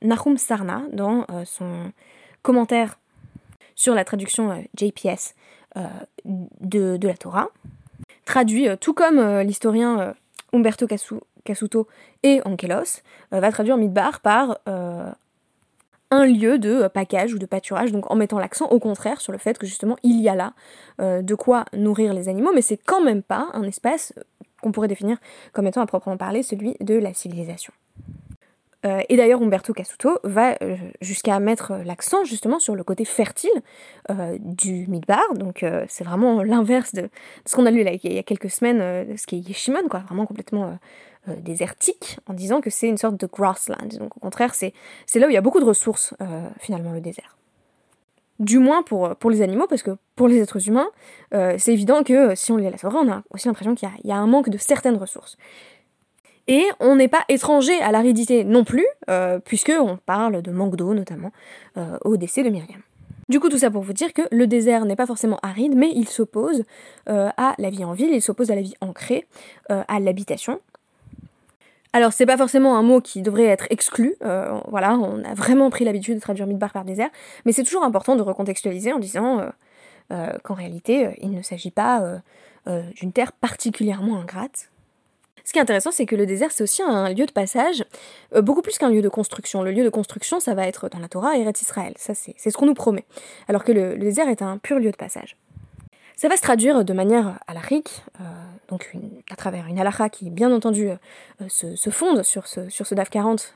Nahum 0.00 0.38
Sarna, 0.38 0.82
dans 0.92 1.26
son 1.44 1.92
commentaire 2.42 3.00
sur 3.74 3.96
la 3.96 4.04
traduction 4.04 4.64
JPS 4.78 5.34
de, 6.24 7.06
la 7.06 7.14
Torah, 7.14 7.48
traduit, 8.24 8.68
tout 8.80 8.94
comme 8.94 9.40
l'historien 9.40 10.14
Umberto 10.52 10.86
Kasuto 11.44 11.88
et 12.22 12.40
Ankelos, 12.44 13.02
va 13.32 13.50
traduire 13.50 13.76
Midbar 13.76 14.20
par 14.20 14.60
un 16.10 16.24
lieu 16.24 16.58
de 16.58 16.88
package 16.88 17.34
ou 17.34 17.38
de 17.38 17.46
pâturage, 17.46 17.92
donc 17.92 18.10
en 18.10 18.16
mettant 18.16 18.38
l'accent 18.38 18.66
au 18.66 18.78
contraire 18.78 19.20
sur 19.20 19.32
le 19.32 19.38
fait 19.38 19.58
que 19.58 19.66
justement 19.66 19.96
il 20.02 20.20
y 20.20 20.28
a 20.28 20.34
là 20.34 20.52
de 20.98 21.34
quoi 21.34 21.64
nourrir 21.72 22.14
les 22.14 22.28
animaux, 22.28 22.50
mais 22.54 22.62
c'est 22.62 22.78
quand 22.78 23.02
même 23.02 23.22
pas 23.22 23.48
un 23.52 23.62
espace 23.62 24.12
qu'on 24.62 24.72
pourrait 24.72 24.88
définir 24.88 25.18
comme 25.52 25.66
étant 25.66 25.80
à 25.80 25.86
proprement 25.86 26.16
parler 26.16 26.42
celui 26.42 26.76
de 26.80 26.94
la 26.94 27.14
civilisation. 27.14 27.72
Euh, 28.86 29.00
et 29.08 29.16
d'ailleurs, 29.16 29.42
Umberto 29.42 29.72
Cassuto 29.72 30.18
va 30.22 30.56
euh, 30.62 30.76
jusqu'à 31.00 31.40
mettre 31.40 31.72
l'accent 31.84 32.24
justement 32.24 32.60
sur 32.60 32.76
le 32.76 32.84
côté 32.84 33.04
fertile 33.04 33.50
euh, 34.10 34.36
du 34.40 34.86
Midbar. 34.86 35.34
Donc, 35.34 35.64
c'est 35.88 36.04
vraiment 36.04 36.42
l'inverse 36.42 36.94
de, 36.94 37.08
ce 37.44 37.56
qu'on 37.56 37.66
a 37.66 37.70
lu 37.70 37.84
il 38.02 38.12
y 38.12 38.18
a 38.18 38.22
quelques 38.22 38.50
semaines, 38.50 39.16
ce 39.16 39.26
qui 39.26 39.36
est 39.36 39.40
Yeshimon, 39.40 39.88
quoi, 39.90 40.00
vraiment 40.00 40.26
complètement 40.26 40.78
désertique, 41.40 42.18
en 42.26 42.34
disant 42.34 42.60
que 42.60 42.70
c'est 42.70 42.88
une 42.88 42.98
sorte 42.98 43.16
de 43.16 43.26
grassland. 43.26 43.98
Donc, 43.98 44.16
au 44.16 44.20
contraire, 44.20 44.54
c'est 44.54 44.72
là 45.14 45.26
où 45.26 45.30
il 45.30 45.34
y 45.34 45.38
a 45.38 45.40
beaucoup 45.40 45.60
de 45.60 45.64
ressources, 45.64 46.14
finalement, 46.58 46.92
le 46.92 47.00
désert. 47.00 47.36
Du 48.38 48.58
moins 48.58 48.82
pour, 48.82 49.16
pour 49.16 49.30
les 49.30 49.42
animaux, 49.42 49.66
parce 49.68 49.82
que 49.82 49.96
pour 50.14 50.28
les 50.28 50.38
êtres 50.38 50.68
humains, 50.68 50.88
c'est 51.32 51.72
évident 51.72 52.02
que 52.02 52.34
si 52.34 52.52
on 52.52 52.56
lit 52.56 52.70
la 52.70 52.76
forêt, 52.76 52.98
on 52.98 53.10
a 53.10 53.22
aussi 53.30 53.48
l'impression 53.48 53.74
qu'il 53.74 53.88
y, 54.04 54.08
y, 54.08 54.12
a 54.12 54.16
un 54.16 54.26
manque 54.26 54.48
de 54.48 54.58
certaines 54.58 54.96
ressources. 54.96 55.36
Et 56.48 56.64
on 56.80 56.96
n'est 56.96 57.08
pas 57.08 57.24
étranger 57.28 57.78
à 57.80 57.92
l'aridité 57.92 58.42
non 58.42 58.64
plus, 58.64 58.86
euh, 59.10 59.38
puisque 59.38 59.72
on 59.78 59.98
parle 59.98 60.40
de 60.40 60.50
manque 60.50 60.76
d'eau 60.76 60.94
notamment 60.94 61.30
euh, 61.76 61.98
au 62.04 62.16
décès 62.16 62.42
de 62.42 62.48
Myriam. 62.48 62.80
Du 63.28 63.38
coup, 63.38 63.50
tout 63.50 63.58
ça 63.58 63.70
pour 63.70 63.82
vous 63.82 63.92
dire 63.92 64.14
que 64.14 64.22
le 64.32 64.46
désert 64.46 64.86
n'est 64.86 64.96
pas 64.96 65.04
forcément 65.04 65.38
aride, 65.42 65.76
mais 65.76 65.92
il 65.94 66.08
s'oppose 66.08 66.64
euh, 67.10 67.28
à 67.36 67.54
la 67.58 67.68
vie 67.68 67.84
en 67.84 67.92
ville, 67.92 68.08
il 68.14 68.22
s'oppose 68.22 68.50
à 68.50 68.54
la 68.54 68.62
vie 68.62 68.74
ancrée, 68.80 69.26
à 69.68 70.00
l'habitation. 70.00 70.60
Alors, 71.92 72.12
c'est 72.12 72.26
pas 72.26 72.36
forcément 72.36 72.76
un 72.76 72.82
mot 72.82 73.00
qui 73.00 73.22
devrait 73.22 73.46
être 73.46 73.66
exclu, 73.70 74.16
voilà, 74.68 74.94
on 74.94 75.24
a 75.24 75.34
vraiment 75.34 75.70
pris 75.70 75.84
l'habitude 75.84 76.16
de 76.16 76.20
traduire 76.20 76.46
Midbar 76.46 76.72
par 76.72 76.84
désert, 76.84 77.08
mais 77.44 77.52
c'est 77.52 77.64
toujours 77.64 77.82
important 77.82 78.14
de 78.14 78.22
recontextualiser 78.22 78.92
en 78.92 78.98
disant 78.98 79.40
qu'en 80.10 80.54
réalité, 80.54 81.16
il 81.20 81.30
ne 81.30 81.40
s'agit 81.40 81.70
pas 81.70 82.20
d'une 82.66 83.12
terre 83.12 83.32
particulièrement 83.32 84.20
ingrate, 84.20 84.68
ce 85.48 85.52
qui 85.54 85.58
est 85.58 85.62
intéressant, 85.62 85.90
c'est 85.90 86.04
que 86.04 86.14
le 86.14 86.26
désert, 86.26 86.52
c'est 86.52 86.62
aussi 86.62 86.82
un 86.82 87.08
lieu 87.08 87.24
de 87.24 87.32
passage, 87.32 87.82
euh, 88.34 88.42
beaucoup 88.42 88.60
plus 88.60 88.76
qu'un 88.76 88.90
lieu 88.90 89.00
de 89.00 89.08
construction. 89.08 89.62
Le 89.62 89.72
lieu 89.72 89.82
de 89.82 89.88
construction, 89.88 90.40
ça 90.40 90.52
va 90.52 90.68
être 90.68 90.90
dans 90.90 90.98
la 90.98 91.08
Torah 91.08 91.38
et 91.38 91.40
Eretz 91.40 91.62
Israël. 91.62 91.94
Ça, 91.96 92.12
c'est 92.14 92.34
ce 92.38 92.54
qu'on 92.54 92.66
nous 92.66 92.74
promet. 92.74 93.06
Alors 93.48 93.64
que 93.64 93.72
le, 93.72 93.96
désert 93.96 94.28
est 94.28 94.42
un 94.42 94.58
pur 94.58 94.78
lieu 94.78 94.90
de 94.90 94.96
passage. 94.96 95.38
Ça 96.16 96.28
va 96.28 96.36
se 96.36 96.42
traduire 96.42 96.84
de 96.84 96.92
manière 96.92 97.38
alarique, 97.46 98.02
euh, 98.70 98.74
donc 98.74 98.92
à 99.30 99.36
travers 99.36 99.66
une 99.66 99.78
halakha 99.78 100.08
qui, 100.08 100.30
bien 100.30 100.52
entendu, 100.52 100.90
euh, 100.90 101.48
se, 101.48 101.90
fonde 101.90 102.22
sur 102.22 102.46
ce, 102.46 102.94
DAF 102.94 103.10
40, 103.10 103.54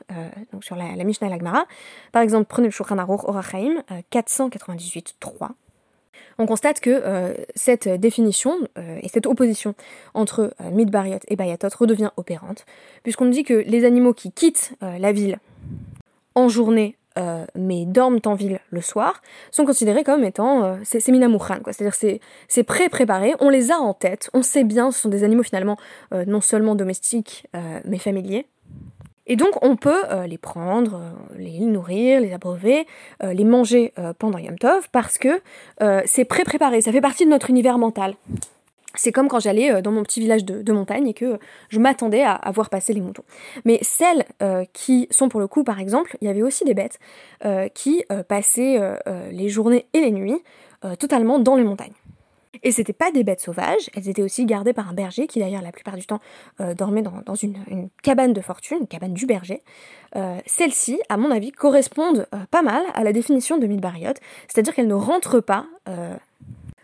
donc 0.51 0.63
sur 0.63 0.75
la, 0.75 1.03
Mishnah 1.03 1.27
et 1.27 1.29
la 1.29 1.37
Gemara. 1.37 1.65
Par 2.11 2.21
exemple, 2.21 2.45
prenez 2.47 2.67
le 2.67 2.71
Shulchan 2.71 2.97
Aruch 2.97 3.23
Orachaim, 3.23 3.83
498.3 4.11 5.49
on 6.37 6.45
constate 6.45 6.79
que 6.79 6.89
euh, 6.89 7.33
cette 7.55 7.87
définition 7.87 8.57
euh, 8.77 8.99
et 9.01 9.07
cette 9.07 9.25
opposition 9.25 9.75
entre 10.13 10.53
euh, 10.61 10.71
Midbariot 10.71 11.19
et 11.27 11.35
Bayatot 11.35 11.69
redevient 11.77 12.11
opérante, 12.17 12.65
puisqu'on 13.03 13.27
dit 13.27 13.43
que 13.43 13.53
les 13.53 13.85
animaux 13.85 14.13
qui 14.13 14.31
quittent 14.31 14.73
la 14.81 15.11
ville 15.11 15.39
en 16.35 16.49
journée 16.49 16.97
mais 17.55 17.85
dorment 17.85 18.19
en 18.25 18.33
ville 18.35 18.59
le 18.69 18.81
soir, 18.81 19.21
sont 19.51 19.65
considérés 19.65 20.03
comme 20.03 20.23
étant 20.23 20.77
c'est 20.83 21.07
minamouchan, 21.09 21.59
quoi. 21.63 21.73
C'est-à-dire 21.73 22.19
c'est 22.47 22.63
pré-préparé, 22.63 23.35
on 23.39 23.49
les 23.49 23.71
a 23.71 23.77
en 23.77 23.93
tête, 23.93 24.29
on 24.33 24.41
sait 24.41 24.63
bien, 24.63 24.91
ce 24.91 25.01
sont 25.01 25.09
des 25.09 25.23
animaux 25.23 25.43
finalement 25.43 25.77
non 26.11 26.41
seulement 26.41 26.75
domestiques 26.75 27.47
mais 27.85 27.97
familiers. 27.97 28.47
Et 29.25 29.35
donc 29.35 29.51
on 29.61 29.75
peut 29.75 30.03
euh, 30.11 30.27
les 30.27 30.37
prendre, 30.37 30.95
euh, 30.95 31.37
les 31.37 31.59
nourrir, 31.59 32.19
les 32.19 32.33
abreuver, 32.33 32.85
euh, 33.23 33.33
les 33.33 33.45
manger 33.45 33.93
pendant 34.19 34.37
Yom 34.37 34.57
Tov 34.57 34.89
parce 34.91 35.17
que 35.17 35.41
c'est 36.05 36.25
pré-préparé, 36.25 36.81
ça 36.81 36.91
fait 36.91 37.01
partie 37.01 37.25
de 37.25 37.29
notre 37.29 37.49
univers 37.49 37.77
mental. 37.77 38.15
C'est 38.95 39.11
comme 39.11 39.27
quand 39.27 39.39
j'allais 39.39 39.81
dans 39.81 39.91
mon 39.91 40.03
petit 40.03 40.19
village 40.19 40.45
de, 40.45 40.71
montagne 40.71 41.07
et 41.07 41.13
que 41.13 41.39
je 41.69 41.79
m'attendais 41.79 42.23
à, 42.23 42.39
voir 42.53 42.69
passer 42.69 42.93
les 42.93 43.01
moutons. 43.01 43.23
Mais 43.65 43.79
celles 43.81 44.25
qui 44.73 45.07
sont 45.09 45.29
pour 45.29 45.39
le 45.39 45.47
coup, 45.47 45.63
par 45.63 45.79
exemple, 45.79 46.17
il 46.21 46.27
y 46.27 46.29
avait 46.29 46.43
aussi 46.43 46.63
des 46.63 46.73
bêtes 46.73 46.99
qui 47.73 48.05
passaient 48.27 48.79
les 49.31 49.49
journées 49.49 49.87
et 49.93 50.01
les 50.01 50.11
nuits 50.11 50.41
totalement 50.99 51.39
dans 51.39 51.55
les 51.55 51.63
montagnes. 51.63 51.93
Et 52.61 52.71
c'était 52.71 52.93
pas 52.93 53.11
des 53.11 53.23
bêtes 53.23 53.41
sauvages, 53.41 53.89
elles 53.95 54.09
étaient 54.09 54.21
aussi 54.21 54.45
gardées 54.45 54.73
par 54.73 54.87
un 54.87 54.93
berger 54.93 55.25
qui 55.25 55.39
d'ailleurs 55.39 55.61
la 55.61 55.71
plupart 55.71 55.95
du 55.95 56.05
temps 56.05 56.19
euh, 56.61 56.75
dormait 56.75 57.01
dans, 57.01 57.35
une, 57.35 57.89
cabane 58.03 58.33
de 58.33 58.41
fortune, 58.41 58.77
une 58.81 58.87
cabane 58.87 59.13
du 59.13 59.25
berger. 59.25 59.61
Euh, 60.15 60.37
celles-ci, 60.45 61.01
à 61.09 61.17
mon 61.17 61.31
avis, 61.31 61.51
correspondent 61.51 62.27
euh, 62.33 62.37
pas 62.51 62.61
mal 62.61 62.83
à 62.93 63.03
la 63.03 63.11
définition 63.11 63.57
de 63.57 63.65
Midbarriot, 63.65 64.13
c'est-à-dire 64.47 64.75
qu'elles 64.75 64.87
ne 64.87 64.93
rentrent 64.93 65.39
pas 65.39 65.65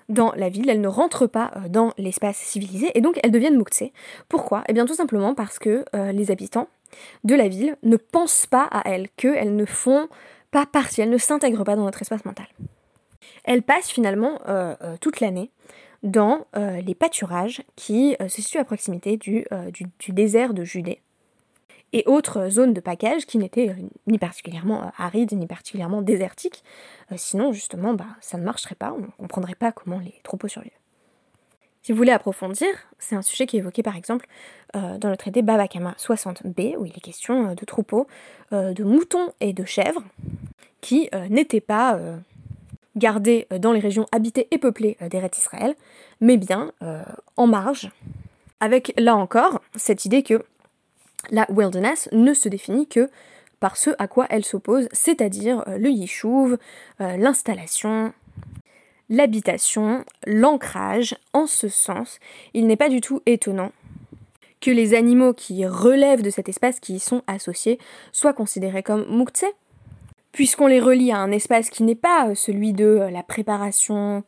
dans 0.10 0.34
la 0.36 0.50
ville, 0.50 0.69
elles 0.69 0.82
ne 0.82 0.88
rentrent 0.88 1.28
pas 1.28 1.52
dans 1.69 1.93
l'espace 1.98 2.38
civilisé 2.38 2.91
et 2.95 3.02
donc 3.02 3.19
elles 3.24 3.32
deviennent 3.32 3.58
mouktsé. 3.58 3.93
Pourquoi? 4.28 4.63
Eh 4.67 4.74
bien 4.74 4.86
tout 4.86 4.95
simplement 4.95 5.34
parce 5.34 5.60
que 5.60 5.86
les 6.12 6.32
habitants 6.32 6.67
de 7.24 7.36
la 7.36 7.48
ville 7.48 7.78
ne 7.84 7.95
pensent 7.98 8.48
pas 8.48 8.63
à 8.63 8.89
elles, 8.89 9.10
qu'elles 9.17 9.56
ne 9.56 9.65
font 9.65 10.08
pas 10.52 10.65
partie, 10.65 11.02
elles 11.02 11.10
ne 11.10 11.17
s'intègrent 11.17 11.63
pas 11.63 11.76
dans 11.76 11.86
notre 11.86 12.02
espace 12.02 12.26
mental. 12.26 12.48
Elles 13.43 13.62
passent 13.62 13.89
finalement 13.89 14.39
toute 15.00 15.19
l'année 15.19 15.52
dans 16.04 16.48
euh, 16.56 16.82
les 16.82 16.95
pâturages 16.95 17.62
qui 17.76 18.15
euh, 18.22 18.28
se 18.30 18.41
situent 18.41 18.60
à 18.60 18.65
proximité 18.65 19.19
euh, 19.52 19.72
du, 19.72 20.12
désert 20.12 20.54
de 20.54 20.63
Judée 20.63 21.02
et 21.93 22.04
autres 22.06 22.49
zones 22.49 22.73
de 22.73 22.80
package 22.80 23.25
qui 23.25 23.38
n'étaient 23.38 23.75
ni 24.08 24.17
particulièrement 24.17 24.91
arides 24.97 25.34
ni 25.34 25.47
particulièrement 25.47 26.02
désertiques. 26.02 26.63
sinon, 27.15 27.52
justement, 27.52 27.93
bah, 27.93 28.06
ça 28.21 28.38
ne 28.38 28.43
marcherait 28.43 28.75
pas, 28.75 28.93
on 28.93 29.02
ne 29.02 29.12
comprendrait 29.17 29.56
pas 29.56 29.71
comment 29.71 29.99
les 29.99 30.13
troupeaux 30.23 30.47
survivent. 30.47 30.71
Si 31.82 31.91
vous 31.91 31.97
voulez 31.97 32.12
approfondir, 32.12 32.67
c'est 32.99 33.15
un 33.15 33.21
sujet 33.21 33.47
qui 33.47 33.56
est 33.56 33.60
évoqué 33.60 33.82
par 33.82 33.95
exemple 33.95 34.28
dans 34.73 35.10
le 35.10 35.17
traité 35.17 35.41
Babakama 35.41 35.95
60b, 35.97 36.75
où 36.78 36.86
il 36.86 36.91
est 36.95 37.02
question 37.02 37.56
de 37.56 37.65
troupeaux 37.65 38.06
de 38.52 38.84
moutons 38.84 39.32
et 39.39 39.54
de 39.54 39.63
chèvres 39.63 40.04
qui 40.82 41.10
n'étaient 41.30 41.62
pas 41.62 41.97
gardés 42.99 43.47
euh, 43.52 43.58
dans 43.58 43.71
les 43.71 43.80
régions 43.80 44.06
habitées 44.12 44.47
et 44.52 44.60
peuplées 44.60 44.97
euh, 45.02 45.10
d'Eret 45.10 45.32
Israël, 45.36 45.75
mais 46.21 46.38
bien 46.38 46.71
euh, 46.84 47.02
en 47.38 47.47
marge, 47.47 47.89
avec 48.60 48.93
là 48.97 49.15
encore 49.15 49.62
cette 49.75 50.06
idée 50.06 50.21
que 50.21 50.43
la 51.30 51.46
wilderness 51.50 52.10
ne 52.12 52.34
se 52.34 52.50
définit 52.50 52.88
que 52.88 53.10
par 53.60 53.76
ce 53.76 53.92
à 54.00 54.08
quoi 54.08 54.26
elle 54.30 54.46
s'oppose, 54.46 54.88
c'est-à-dire 54.94 55.63
le 55.68 55.89
yishuv, 55.89 56.58
l'installation, 57.00 58.13
l'habitation, 59.10 60.06
l'ancrage. 60.26 61.15
En 61.34 61.46
ce 61.46 61.68
sens, 61.68 62.20
il 62.54 62.68
n'est 62.68 62.78
pas 62.78 62.89
du 62.89 63.02
tout 63.02 63.22
étonnant 63.26 63.72
que 64.62 64.72
les 64.72 64.94
animaux 64.94 65.34
qui 65.34 65.65
relèvent 65.65 66.22
de 66.22 66.30
cet 66.30 66.50
espace, 66.50 66.80
qui 66.80 66.96
y 66.96 67.00
sont 67.00 67.24
associés, 67.28 67.80
soient 68.12 68.34
considérés 68.34 68.84
comme 68.84 69.06
muktzeh, 69.10 69.54
puisqu'on 70.32 70.68
les 70.68 70.80
relie 70.80 71.12
à 71.12 71.18
un 71.18 71.32
espace 71.32 71.70
qui 71.70 71.84
n'est 71.84 71.96
pas 71.96 72.30
euh, 72.30 72.36
celui 72.36 72.74
de 72.74 72.86
euh, 72.86 73.10
la 73.10 73.24
préparation, 73.24 74.24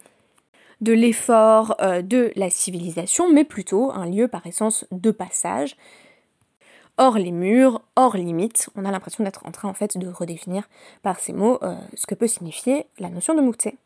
de 0.80 0.94
l'effort, 0.94 1.76
euh, 1.82 2.02
de 2.02 2.32
la 2.36 2.50
civilisation, 2.50 3.32
mais 3.32 3.44
plutôt 3.44 3.92
un 3.92 4.06
lieu 4.06 4.28
par 4.28 4.46
essence 4.48 4.86
de 4.92 5.12
passage, 5.12 5.76
hors 6.98 7.18
les 7.18 7.32
murs, 7.32 7.82
hors 7.96 8.16
limites. 8.16 8.70
On 8.76 8.86
a 8.86 8.92
l'impression 8.92 9.24
d'être 9.24 9.46
en 9.46 9.52
train 9.52 9.70
en 9.70 9.74
fait 9.74 9.98
de 9.98 10.08
redéfinir 10.08 10.68
par 11.02 11.20
ces 11.20 11.34
mots 11.34 11.60
ce 11.96 12.06
que 12.06 12.16
peut 12.16 12.28
signifier 12.28 12.86
la 13.00 13.10
notion 13.10 13.34
de 13.34 13.42
Mouktsé. 13.42 13.78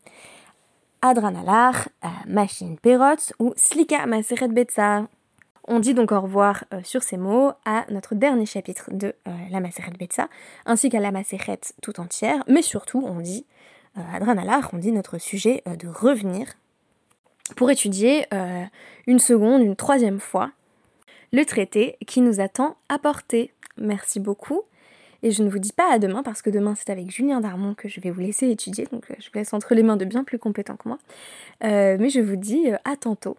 Adranalar, 1.01 1.87
machine 2.27 2.77
perot 2.77 3.33
ou 3.39 3.53
slika 3.55 4.05
maseret 4.05 4.49
betsa. 4.49 5.05
On 5.67 5.79
dit 5.79 5.95
donc 5.95 6.11
au 6.11 6.21
revoir 6.21 6.63
euh, 6.73 6.81
sur 6.83 7.01
ces 7.01 7.17
mots 7.17 7.51
à 7.65 7.85
notre 7.89 8.13
dernier 8.13 8.45
chapitre 8.45 8.91
de 8.91 9.15
euh, 9.27 9.31
la 9.49 9.59
Maseret 9.59 9.93
Betsa, 9.97 10.29
ainsi 10.65 10.89
qu'à 10.89 10.99
la 10.99 11.11
Maseret 11.11 11.59
tout 11.81 11.99
entière, 11.99 12.43
mais 12.47 12.61
surtout 12.61 13.03
on 13.03 13.19
dit, 13.19 13.45
euh, 13.97 14.01
à 14.13 14.19
Dranalar, 14.19 14.69
on 14.73 14.77
dit 14.77 14.91
notre 14.91 15.17
sujet 15.17 15.63
de 15.65 15.87
revenir 15.87 16.47
pour 17.55 17.69
étudier 17.69 18.25
une 19.05 19.19
seconde, 19.19 19.61
une 19.61 19.75
troisième 19.75 20.19
fois, 20.19 20.49
le 21.36 21.45
traité 21.45 21.98
qui 22.08 22.21
nous 22.21 22.39
attend 22.39 22.78
à 22.89 22.98
porter. 23.00 23.52
Merci 23.78 24.19
beaucoup. 24.19 24.62
Et 25.24 25.32
je 25.32 25.43
ne 25.43 25.50
vous 25.50 25.60
dis 25.60 25.74
pas 25.74 25.91
à 25.91 26.00
demain 26.00 26.24
parce 26.24 26.41
que 26.41 26.50
demain 26.50 26.76
c'est 26.76 26.91
avec 26.91 27.10
Julien 27.10 27.41
Darmon 27.41 27.74
que 27.74 27.88
je 27.88 28.00
vais 28.00 28.12
vous 28.12 28.21
laisser 28.21 28.50
étudier, 28.50 28.86
donc 28.91 29.06
je 29.10 29.26
vous 29.26 29.38
laisse 29.38 29.54
entre 29.54 29.74
les 29.74 29.82
mains 29.82 29.98
de 29.98 30.06
bien 30.06 30.24
plus 30.24 30.38
compétents 30.38 30.76
que 30.76 30.88
moi. 30.88 31.00
mais 31.62 32.10
je 32.10 32.19
vous 32.19 32.36
dis 32.36 32.67
à 32.84 32.95
tantôt 32.95 33.38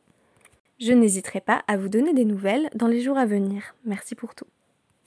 je 0.79 0.93
n'hésiterai 0.93 1.41
pas 1.41 1.65
à 1.69 1.77
vous 1.77 1.89
donner 1.89 2.13
des 2.13 2.25
nouvelles 2.25 2.69
dans 2.75 2.87
les 2.87 3.01
jours 3.01 3.19
à 3.19 3.27
venir. 3.27 3.75
Merci 3.85 4.15
pour 4.15 4.35
tout. 4.35 4.47